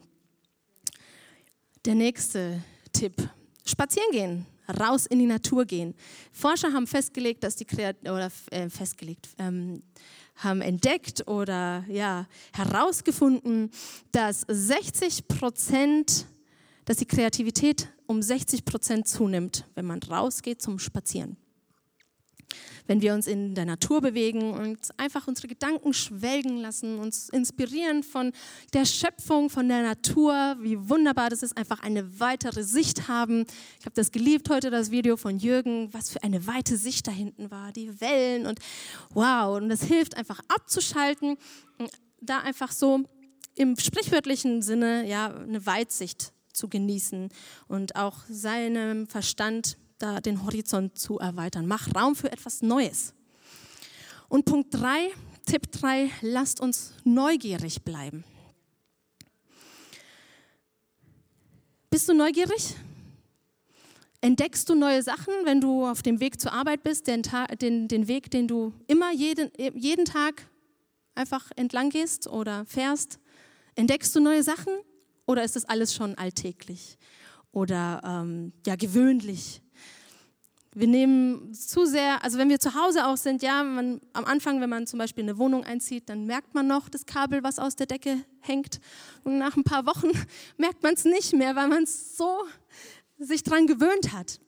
[1.85, 3.15] Der nächste Tipp:
[3.65, 4.47] Spazieren gehen,
[4.81, 5.95] raus in die Natur gehen.
[6.33, 9.83] Forscher haben festgelegt, dass die Kreat oder äh, festgelegt ähm,
[10.37, 13.71] haben entdeckt oder ja herausgefunden,
[14.13, 16.27] dass 60 Prozent,
[16.87, 21.37] dass die Kreativität um 60 Prozent zunimmt, wenn man rausgeht zum Spazieren
[22.91, 28.03] wenn wir uns in der Natur bewegen und einfach unsere Gedanken schwelgen lassen, uns inspirieren
[28.03, 28.33] von
[28.73, 33.45] der Schöpfung, von der Natur, wie wunderbar das ist, einfach eine weitere Sicht haben.
[33.79, 37.13] Ich habe das geliebt heute, das Video von Jürgen, was für eine weite Sicht da
[37.13, 38.59] hinten war, die Wellen und
[39.11, 41.37] wow, und das hilft einfach abzuschalten,
[42.21, 43.05] da einfach so
[43.55, 47.29] im sprichwörtlichen Sinne ja eine Weitsicht zu genießen
[47.69, 51.67] und auch seinem Verstand da den Horizont zu erweitern.
[51.67, 53.15] Mach Raum für etwas Neues.
[54.29, 55.11] Und Punkt 3,
[55.47, 58.25] Tipp 3, lasst uns neugierig bleiben.
[61.91, 62.77] Bist du neugierig?
[64.21, 67.23] Entdeckst du neue Sachen, wenn du auf dem Weg zur Arbeit bist, den,
[67.61, 70.47] den, den Weg, den du immer jeden, jeden Tag
[71.15, 73.19] einfach entlang gehst oder fährst?
[73.75, 74.75] Entdeckst du neue Sachen
[75.27, 76.99] oder ist das alles schon alltäglich
[77.51, 79.63] oder ähm, ja, gewöhnlich?
[80.73, 84.61] Wir nehmen zu sehr, also wenn wir zu Hause auch sind, ja, man, am Anfang,
[84.61, 87.75] wenn man zum Beispiel eine Wohnung einzieht, dann merkt man noch das Kabel, was aus
[87.75, 88.81] der Decke hängt.
[89.25, 90.11] Und nach ein paar Wochen
[90.57, 92.45] merkt man es nicht mehr, weil man es so
[93.19, 94.41] sich dran gewöhnt hat.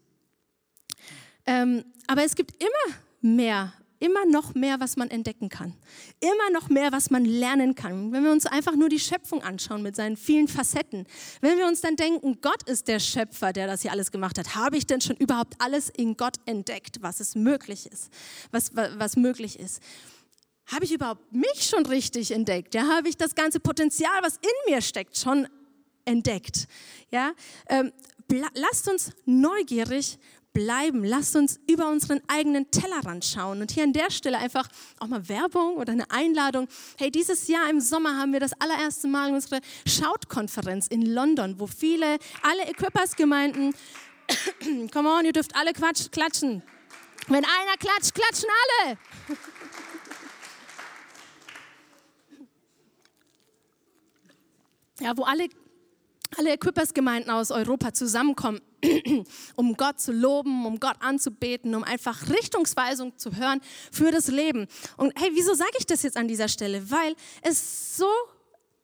[1.44, 3.72] Ähm, aber es gibt immer mehr
[4.02, 5.74] immer noch mehr, was man entdecken kann.
[6.18, 8.12] Immer noch mehr, was man lernen kann.
[8.12, 11.06] Wenn wir uns einfach nur die Schöpfung anschauen mit seinen vielen Facetten.
[11.40, 14.56] Wenn wir uns dann denken, Gott ist der Schöpfer, der das hier alles gemacht hat.
[14.56, 18.10] Habe ich denn schon überhaupt alles in Gott entdeckt, was es möglich ist?
[18.50, 19.80] Was, was, möglich ist?
[20.66, 22.74] Habe ich überhaupt mich schon richtig entdeckt?
[22.74, 25.46] Ja, habe ich das ganze Potenzial, was in mir steckt, schon
[26.04, 26.66] entdeckt?
[27.12, 27.32] Ja,
[27.68, 27.92] ähm,
[28.54, 30.18] lasst uns neugierig
[30.52, 31.04] bleiben.
[31.04, 33.60] Lasst uns über unseren eigenen Tellerrand schauen.
[33.60, 36.68] Und hier an der Stelle einfach auch mal Werbung oder eine Einladung.
[36.98, 41.66] Hey, dieses Jahr im Sommer haben wir das allererste Mal unsere Shout-Konferenz in London, wo
[41.66, 43.74] viele, alle Equippers-Gemeinden,
[44.92, 46.62] come on, ihr dürft alle quatsch, klatschen.
[47.28, 48.48] Wenn einer klatscht, klatschen
[48.84, 48.98] alle.
[55.00, 55.48] ja, wo alle,
[56.36, 58.60] alle Equippers-Gemeinden aus Europa zusammenkommen
[59.56, 63.60] um Gott zu loben, um Gott anzubeten, um einfach Richtungsweisung zu hören
[63.90, 64.66] für das Leben.
[64.96, 66.90] Und hey, wieso sage ich das jetzt an dieser Stelle?
[66.90, 68.08] Weil es so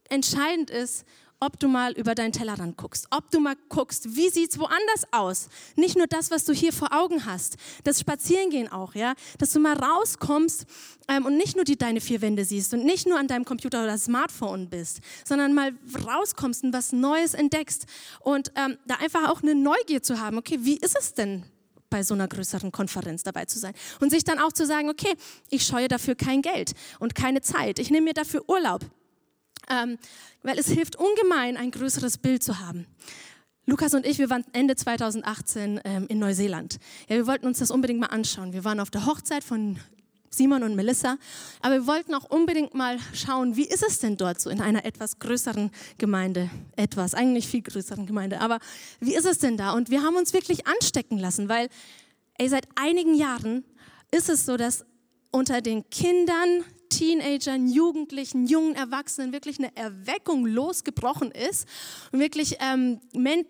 [0.09, 1.05] entscheidend ist,
[1.41, 5.05] ob du mal über deinen Tellerrand guckst, ob du mal guckst, wie sieht es woanders
[5.13, 5.49] aus.
[5.77, 9.61] Nicht nur das, was du hier vor Augen hast, das Spazierengehen auch, ja, dass du
[9.61, 10.67] mal rauskommst
[11.09, 13.85] ähm, und nicht nur die, deine vier Wände siehst und nicht nur an deinem Computer
[13.85, 15.73] oder Smartphone bist, sondern mal
[16.07, 17.87] rauskommst und was Neues entdeckst
[18.21, 20.39] und ähm, da einfach auch eine Neugier zu haben.
[20.39, 21.45] Okay, wie ist es denn?
[21.91, 23.73] bei so einer größeren Konferenz dabei zu sein.
[23.99, 25.15] Und sich dann auch zu sagen, okay,
[25.49, 27.79] ich scheue dafür kein Geld und keine Zeit.
[27.79, 28.85] Ich nehme mir dafür Urlaub
[29.71, 29.99] ähm,
[30.43, 32.87] weil es hilft ungemein, ein größeres Bild zu haben.
[33.67, 36.79] Lukas und ich, wir waren Ende 2018 ähm, in Neuseeland.
[37.09, 38.55] Ja, wir wollten uns das unbedingt mal anschauen.
[38.55, 39.79] Wir waren auf der Hochzeit von
[40.31, 41.19] Simon und Melissa,
[41.61, 44.85] aber wir wollten auch unbedingt mal schauen, wie ist es denn dort so in einer
[44.85, 48.59] etwas größeren Gemeinde, etwas, eigentlich viel größeren Gemeinde, aber
[49.01, 49.73] wie ist es denn da?
[49.73, 51.69] Und wir haben uns wirklich anstecken lassen, weil
[52.39, 53.65] ey, seit einigen Jahren
[54.11, 54.85] ist es so, dass
[55.31, 61.67] unter den Kindern Teenagern, Jugendlichen, jungen Erwachsenen wirklich eine Erweckung losgebrochen ist
[62.13, 63.01] und wirklich ähm,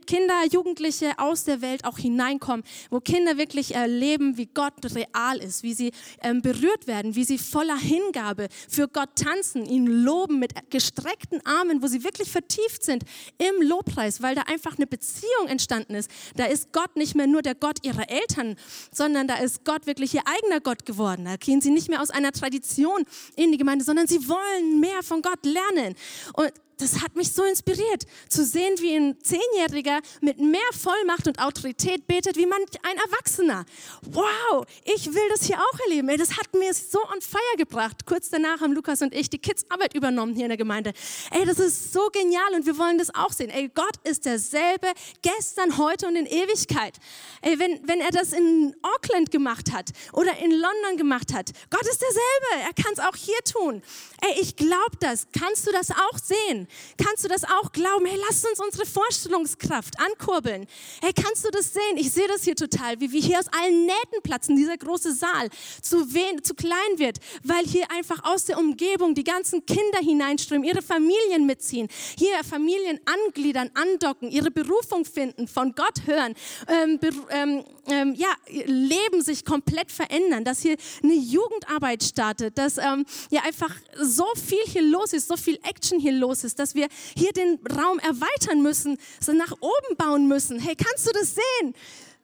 [0.07, 5.62] Kinder, Jugendliche aus der Welt auch hineinkommen, wo Kinder wirklich erleben, wie Gott real ist,
[5.62, 10.53] wie sie ähm, berührt werden, wie sie voller Hingabe für Gott tanzen, ihn loben mit
[10.70, 13.05] gestreckten Armen, wo sie wirklich vertieft sind
[13.39, 16.11] im Lobpreis, weil da einfach eine Beziehung entstanden ist.
[16.36, 18.57] Da ist Gott nicht mehr nur der Gott ihrer Eltern,
[18.93, 21.24] sondern da ist Gott wirklich ihr eigener Gott geworden.
[21.24, 23.05] Da gehen sie nicht mehr aus einer Tradition
[23.37, 25.95] in die Gemeinde, sondern sie wollen mehr von Gott lernen.
[26.35, 31.41] Und das hat mich so inspiriert, zu sehen, wie ein Zehnjähriger mit mehr Vollmacht und
[31.41, 33.64] Autorität betet, wie man ein Erwachsener.
[34.03, 36.09] Wow, ich will das hier auch erleben.
[36.16, 38.07] Das hat mir so on fire gebracht.
[38.07, 40.93] Kurz danach haben Lukas und ich die Kids Arbeit übernommen hier in der Gemeinde.
[41.31, 43.51] Ey, das ist so genial und wir wollen das auch sehen.
[43.51, 44.89] Ey, Gott ist derselbe
[45.22, 46.97] gestern, heute und in Ewigkeit.
[47.43, 51.87] Ey, wenn, wenn er das in Auckland gemacht hat oder in London gemacht hat, Gott
[51.87, 52.66] ist derselbe.
[52.66, 53.83] Er kann es auch hier tun.
[54.20, 55.26] Ey, ich glaube das.
[55.33, 56.68] Kannst du das auch sehen?
[57.03, 58.07] Kannst du das auch glauben?
[58.07, 60.66] Hey, lass uns unsere Vorstellungskraft ankurbeln.
[61.03, 61.97] Hey, kannst du das sehen?
[61.97, 65.49] Ich sehe das hier total, wie wir hier aus allen Nähten platzen, dieser große Saal
[65.83, 70.64] zu, wen, zu klein wird, weil hier einfach aus der Umgebung die ganzen Kinder hineinströmen,
[70.64, 76.35] ihre Familien mitziehen, hier Familien angliedern, andocken, ihre Berufung finden, von Gott hören,
[76.69, 76.99] ähm,
[77.31, 78.29] ähm, ähm, ja,
[78.66, 84.62] Leben sich komplett verändern, dass hier eine Jugendarbeit startet, dass ähm, ja einfach so viel
[84.66, 88.63] hier los ist, so viel Action hier los ist, dass wir hier den Raum erweitern
[88.63, 90.59] müssen, so nach oben bauen müssen.
[90.59, 91.75] Hey, kannst du das sehen?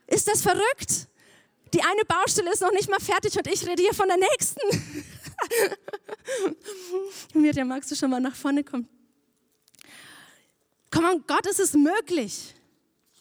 [0.06, 1.08] Ist das verrückt?
[1.72, 4.60] Die eine Baustelle ist noch nicht mal fertig und ich rede hier von der nächsten.
[7.34, 8.88] Mirja, magst du schon mal nach vorne kommen?
[10.90, 12.54] Komm on, Gott, ist es möglich.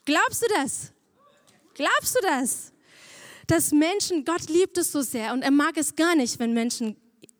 [0.05, 0.91] Glaubst du das?
[1.73, 2.71] Glaubst du das?
[3.47, 6.95] Dass Menschen, Gott liebt es so sehr und er mag es gar nicht, wenn Menschen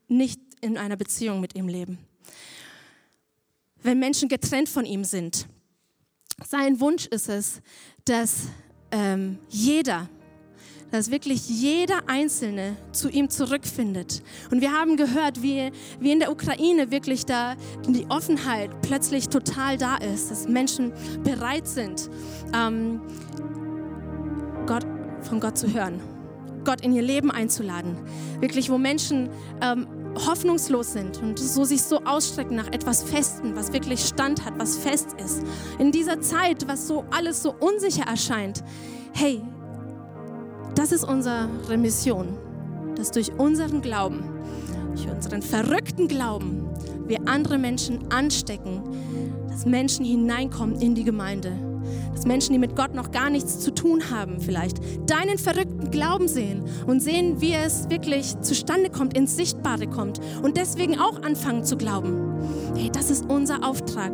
[0.07, 1.99] nicht in einer Beziehung mit ihm leben
[3.83, 5.47] wenn Menschen getrennt von ihm sind.
[6.43, 7.61] Sein Wunsch ist es,
[8.05, 8.47] dass
[8.91, 10.09] ähm, jeder,
[10.91, 14.23] dass wirklich jeder Einzelne zu ihm zurückfindet.
[14.51, 17.55] Und wir haben gehört, wie, wie in der Ukraine wirklich da
[17.87, 22.09] die Offenheit plötzlich total da ist, dass Menschen bereit sind,
[22.55, 23.01] ähm,
[24.65, 24.85] Gott,
[25.21, 25.99] von Gott zu hören,
[26.63, 27.97] Gott in ihr Leben einzuladen.
[28.39, 29.29] Wirklich, wo Menschen
[29.61, 34.57] ähm, hoffnungslos sind und so sich so ausstrecken nach etwas Festen, was wirklich Stand hat,
[34.57, 35.43] was fest ist.
[35.79, 38.63] In dieser Zeit, was so alles so unsicher erscheint.
[39.13, 39.41] Hey,
[40.75, 41.47] das ist unsere
[41.77, 42.37] Mission,
[42.95, 44.23] dass durch unseren Glauben,
[44.95, 46.69] durch unseren verrückten Glauben,
[47.07, 48.81] wir andere Menschen anstecken,
[49.49, 51.51] dass Menschen hineinkommen in die Gemeinde,
[52.13, 54.77] dass Menschen, die mit Gott noch gar nichts zu tun haben, vielleicht
[55.09, 60.57] deinen verrückten Glauben sehen und sehen, wie es wirklich zustande kommt, ins Sichtbare kommt und
[60.57, 62.33] deswegen auch anfangen zu glauben.
[62.75, 64.13] Hey, das ist unser Auftrag.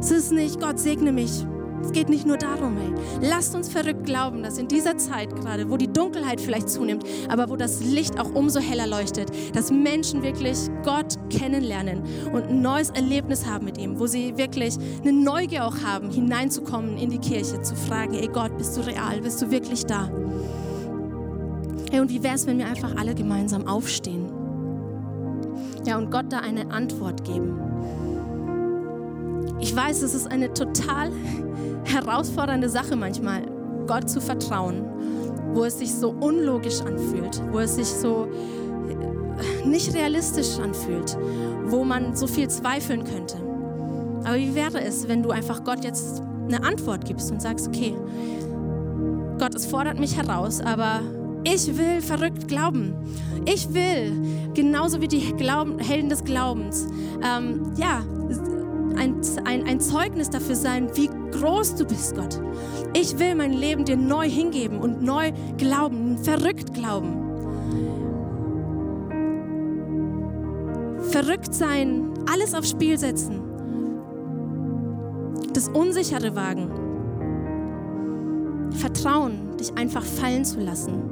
[0.00, 1.44] Es ist nicht, Gott segne mich,
[1.84, 3.28] es geht nicht nur darum, ey.
[3.28, 7.50] Lasst uns verrückt glauben, dass in dieser Zeit gerade, wo die Dunkelheit vielleicht zunimmt, aber
[7.50, 12.02] wo das Licht auch umso heller leuchtet, dass Menschen wirklich Gott kennenlernen
[12.32, 16.96] und ein neues Erlebnis haben mit ihm, wo sie wirklich eine Neugier auch haben, hineinzukommen
[16.96, 20.10] in die Kirche, zu fragen, ey Gott, bist du real, bist du wirklich da?
[21.90, 24.26] Hey, und wie wäre es, wenn wir einfach alle gemeinsam aufstehen?
[25.84, 27.58] Ja, und Gott da eine Antwort geben.
[29.60, 31.12] Ich weiß, es ist eine total
[31.84, 33.42] herausfordernde Sache manchmal,
[33.86, 34.84] Gott zu vertrauen,
[35.52, 38.28] wo es sich so unlogisch anfühlt, wo es sich so
[39.64, 41.16] nicht realistisch anfühlt,
[41.66, 43.36] wo man so viel zweifeln könnte.
[44.24, 47.94] Aber wie wäre es, wenn du einfach Gott jetzt eine Antwort gibst und sagst, okay,
[49.38, 51.00] Gott, es fordert mich heraus, aber
[51.44, 52.94] ich will verrückt glauben.
[53.44, 54.12] Ich will,
[54.54, 56.86] genauso wie die Glauben, Helden des Glaubens,
[57.22, 58.04] ähm, ja,
[58.96, 62.40] ein, ein, ein Zeugnis dafür sein, wie groß du bist, Gott.
[62.94, 67.21] Ich will mein Leben dir neu hingeben und neu glauben, verrückt glauben.
[71.12, 73.42] Verrückt sein, alles aufs Spiel setzen,
[75.52, 76.70] das Unsichere wagen,
[78.70, 81.02] Vertrauen, dich einfach fallen zu lassen,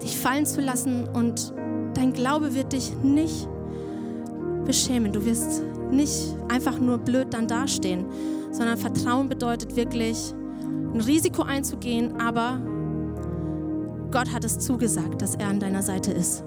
[0.00, 1.52] dich fallen zu lassen und
[1.94, 3.48] dein Glaube wird dich nicht
[4.64, 5.12] beschämen.
[5.12, 8.06] Du wirst nicht einfach nur blöd dann dastehen,
[8.52, 10.32] sondern Vertrauen bedeutet wirklich,
[10.94, 12.60] ein Risiko einzugehen, aber
[14.12, 16.44] Gott hat es zugesagt, dass er an deiner Seite ist.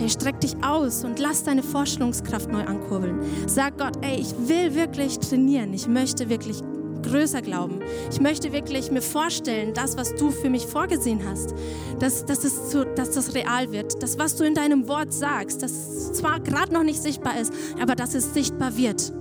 [0.00, 3.20] Hey, streck dich aus und lass deine Vorstellungskraft neu ankurbeln.
[3.46, 5.74] Sag Gott, ey, ich will wirklich trainieren.
[5.74, 6.62] Ich möchte wirklich
[7.02, 7.80] größer glauben.
[8.10, 11.54] Ich möchte wirklich mir vorstellen, das, was du für mich vorgesehen hast,
[11.98, 14.02] dass, dass, es so, dass das real wird.
[14.02, 17.94] Das, was du in deinem Wort sagst, das zwar gerade noch nicht sichtbar ist, aber
[17.94, 19.12] dass es sichtbar wird.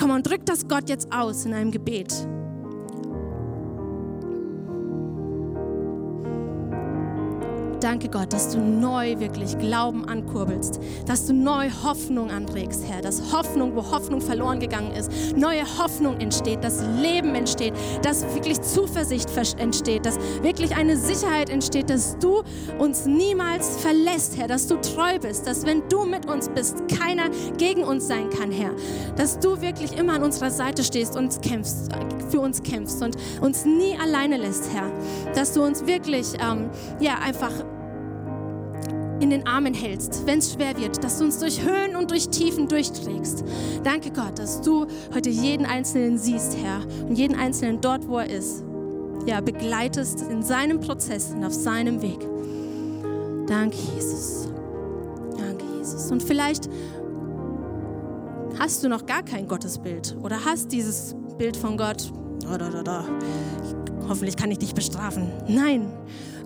[0.00, 2.26] Komm und drück das Gott jetzt aus in einem Gebet.
[7.84, 13.30] Danke Gott, dass du neu wirklich Glauben ankurbelst, dass du neu Hoffnung anregst, Herr, dass
[13.30, 19.28] Hoffnung, wo Hoffnung verloren gegangen ist, neue Hoffnung entsteht, dass Leben entsteht, dass wirklich Zuversicht
[19.58, 22.42] entsteht, dass wirklich eine Sicherheit entsteht, dass du
[22.78, 27.28] uns niemals verlässt, Herr, dass du treu bist, dass wenn du mit uns bist, keiner
[27.58, 28.70] gegen uns sein kann, Herr,
[29.16, 31.90] dass du wirklich immer an unserer Seite stehst und kämpfst,
[32.30, 34.90] für uns kämpfst und uns nie alleine lässt, Herr,
[35.34, 37.52] dass du uns wirklich ähm, ja einfach
[39.20, 42.28] in den Armen hältst, wenn es schwer wird, dass du uns durch Höhen und durch
[42.28, 43.44] Tiefen durchträgst.
[43.82, 48.28] Danke Gott, dass du heute jeden Einzelnen siehst, Herr, und jeden Einzelnen dort, wo er
[48.28, 48.64] ist,
[49.26, 52.18] ja, begleitest in seinem Prozess und auf seinem Weg.
[53.46, 54.48] Danke, Jesus.
[55.38, 56.10] Danke, Jesus.
[56.10, 56.68] Und vielleicht
[58.58, 62.12] hast du noch gar kein Gottesbild oder hast dieses Bild von Gott.
[62.40, 63.04] Da, da, da.
[64.08, 65.32] Hoffentlich kann ich dich bestrafen.
[65.48, 65.90] Nein,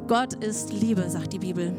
[0.07, 1.73] Gott ist Liebe, sagt die Bibel.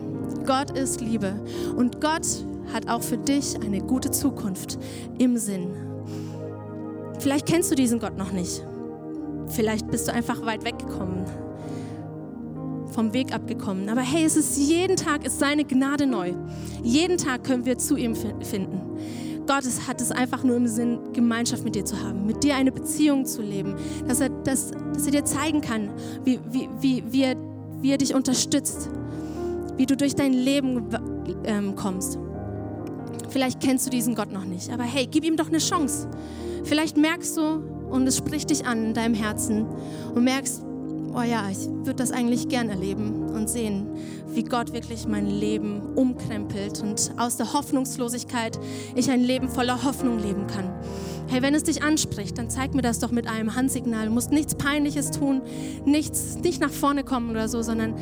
[0.46, 1.34] Gott ist Liebe
[1.76, 2.28] und Gott
[2.74, 4.78] hat auch für dich eine gute Zukunft
[5.18, 5.70] im Sinn.
[7.20, 8.66] Vielleicht kennst du diesen Gott noch nicht.
[9.48, 11.26] Vielleicht bist du einfach weit weggekommen,
[12.92, 13.90] vom Weg abgekommen.
[13.90, 16.34] Aber hey, es ist jeden Tag ist seine Gnade neu.
[16.84, 18.82] Jeden Tag können wir zu ihm finden.
[19.48, 22.72] Gott hat es einfach nur im Sinn, Gemeinschaft mit dir zu haben, mit dir eine
[22.72, 23.76] Beziehung zu leben,
[24.08, 25.90] dass er, dass, dass er dir zeigen kann,
[26.24, 27.36] wie, wie, wie, wie, er,
[27.82, 28.92] wie er dich unterstützt,
[29.80, 30.90] wie du durch dein Leben
[31.46, 32.20] ähm, kommst.
[33.30, 36.10] Vielleicht kennst du diesen Gott noch nicht, aber hey, gib ihm doch eine Chance.
[36.66, 39.66] Vielleicht merkst du und es spricht dich an in deinem Herzen
[40.14, 40.66] und merkst,
[41.16, 43.88] oh ja, ich würde das eigentlich gern erleben und sehen,
[44.34, 48.60] wie Gott wirklich mein Leben umkrempelt und aus der Hoffnungslosigkeit
[48.96, 50.74] ich ein Leben voller Hoffnung leben kann.
[51.28, 54.08] Hey, wenn es dich anspricht, dann zeig mir das doch mit einem Handsignal.
[54.08, 55.42] Du musst nichts Peinliches tun,
[55.86, 57.96] nichts, nicht nach vorne kommen oder so, sondern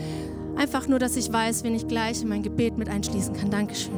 [0.58, 3.52] Einfach nur, dass ich weiß, wen ich gleich in mein Gebet mit einschließen kann.
[3.52, 3.94] Dankeschön.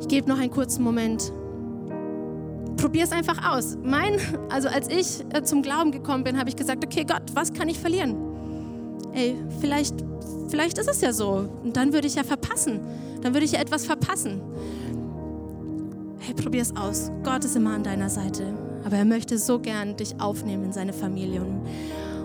[0.00, 1.32] Ich gebe noch einen kurzen Moment.
[2.76, 3.78] Probier es einfach aus.
[3.82, 4.18] Mein,
[4.50, 7.68] also als ich äh, zum Glauben gekommen bin, habe ich gesagt, okay Gott, was kann
[7.68, 8.16] ich verlieren?
[9.14, 9.94] Ey, vielleicht,
[10.48, 11.48] vielleicht ist es ja so.
[11.62, 12.80] Und dann würde ich ja verpassen.
[13.20, 14.40] Dann würde ich ja etwas verpassen.
[16.18, 17.12] Hey, probier es aus.
[17.22, 18.54] Gott ist immer an deiner Seite.
[18.84, 21.60] Aber er möchte so gern dich aufnehmen in seine Familie und,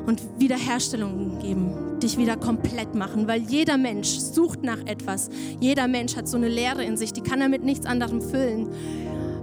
[0.08, 5.30] und Wiederherstellung geben dich wieder komplett machen, weil jeder Mensch sucht nach etwas.
[5.60, 8.70] Jeder Mensch hat so eine Leere in sich, die kann er mit nichts anderem füllen.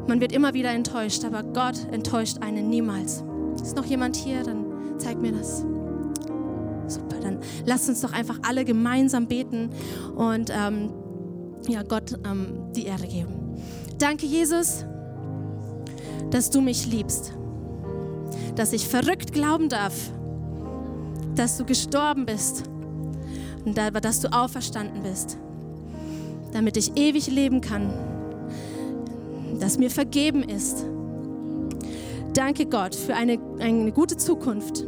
[0.07, 3.25] Man wird immer wieder enttäuscht, aber Gott enttäuscht einen niemals.
[3.63, 4.43] Ist noch jemand hier?
[4.43, 4.65] Dann
[4.99, 5.65] zeig mir das.
[6.87, 9.71] Super, dann lasst uns doch einfach alle gemeinsam beten
[10.17, 10.91] und ähm,
[11.67, 13.57] ja, Gott ähm, die Ehre geben.
[13.99, 14.85] Danke, Jesus,
[16.31, 17.33] dass du mich liebst,
[18.55, 19.95] dass ich verrückt glauben darf,
[21.37, 22.65] dass du gestorben bist
[23.65, 25.39] und dass du auferstanden bist,
[26.53, 27.93] damit ich ewig leben kann,
[29.61, 30.85] dass mir vergeben ist.
[32.35, 34.85] Danke Gott für eine, eine gute Zukunft,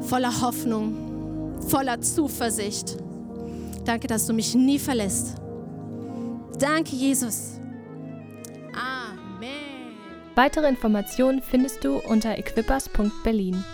[0.00, 2.96] voller Hoffnung, voller Zuversicht.
[3.84, 5.36] Danke, dass du mich nie verlässt.
[6.58, 7.60] Danke, Jesus.
[8.72, 9.50] Amen.
[10.34, 13.64] Weitere Informationen findest du unter equippers.berlin.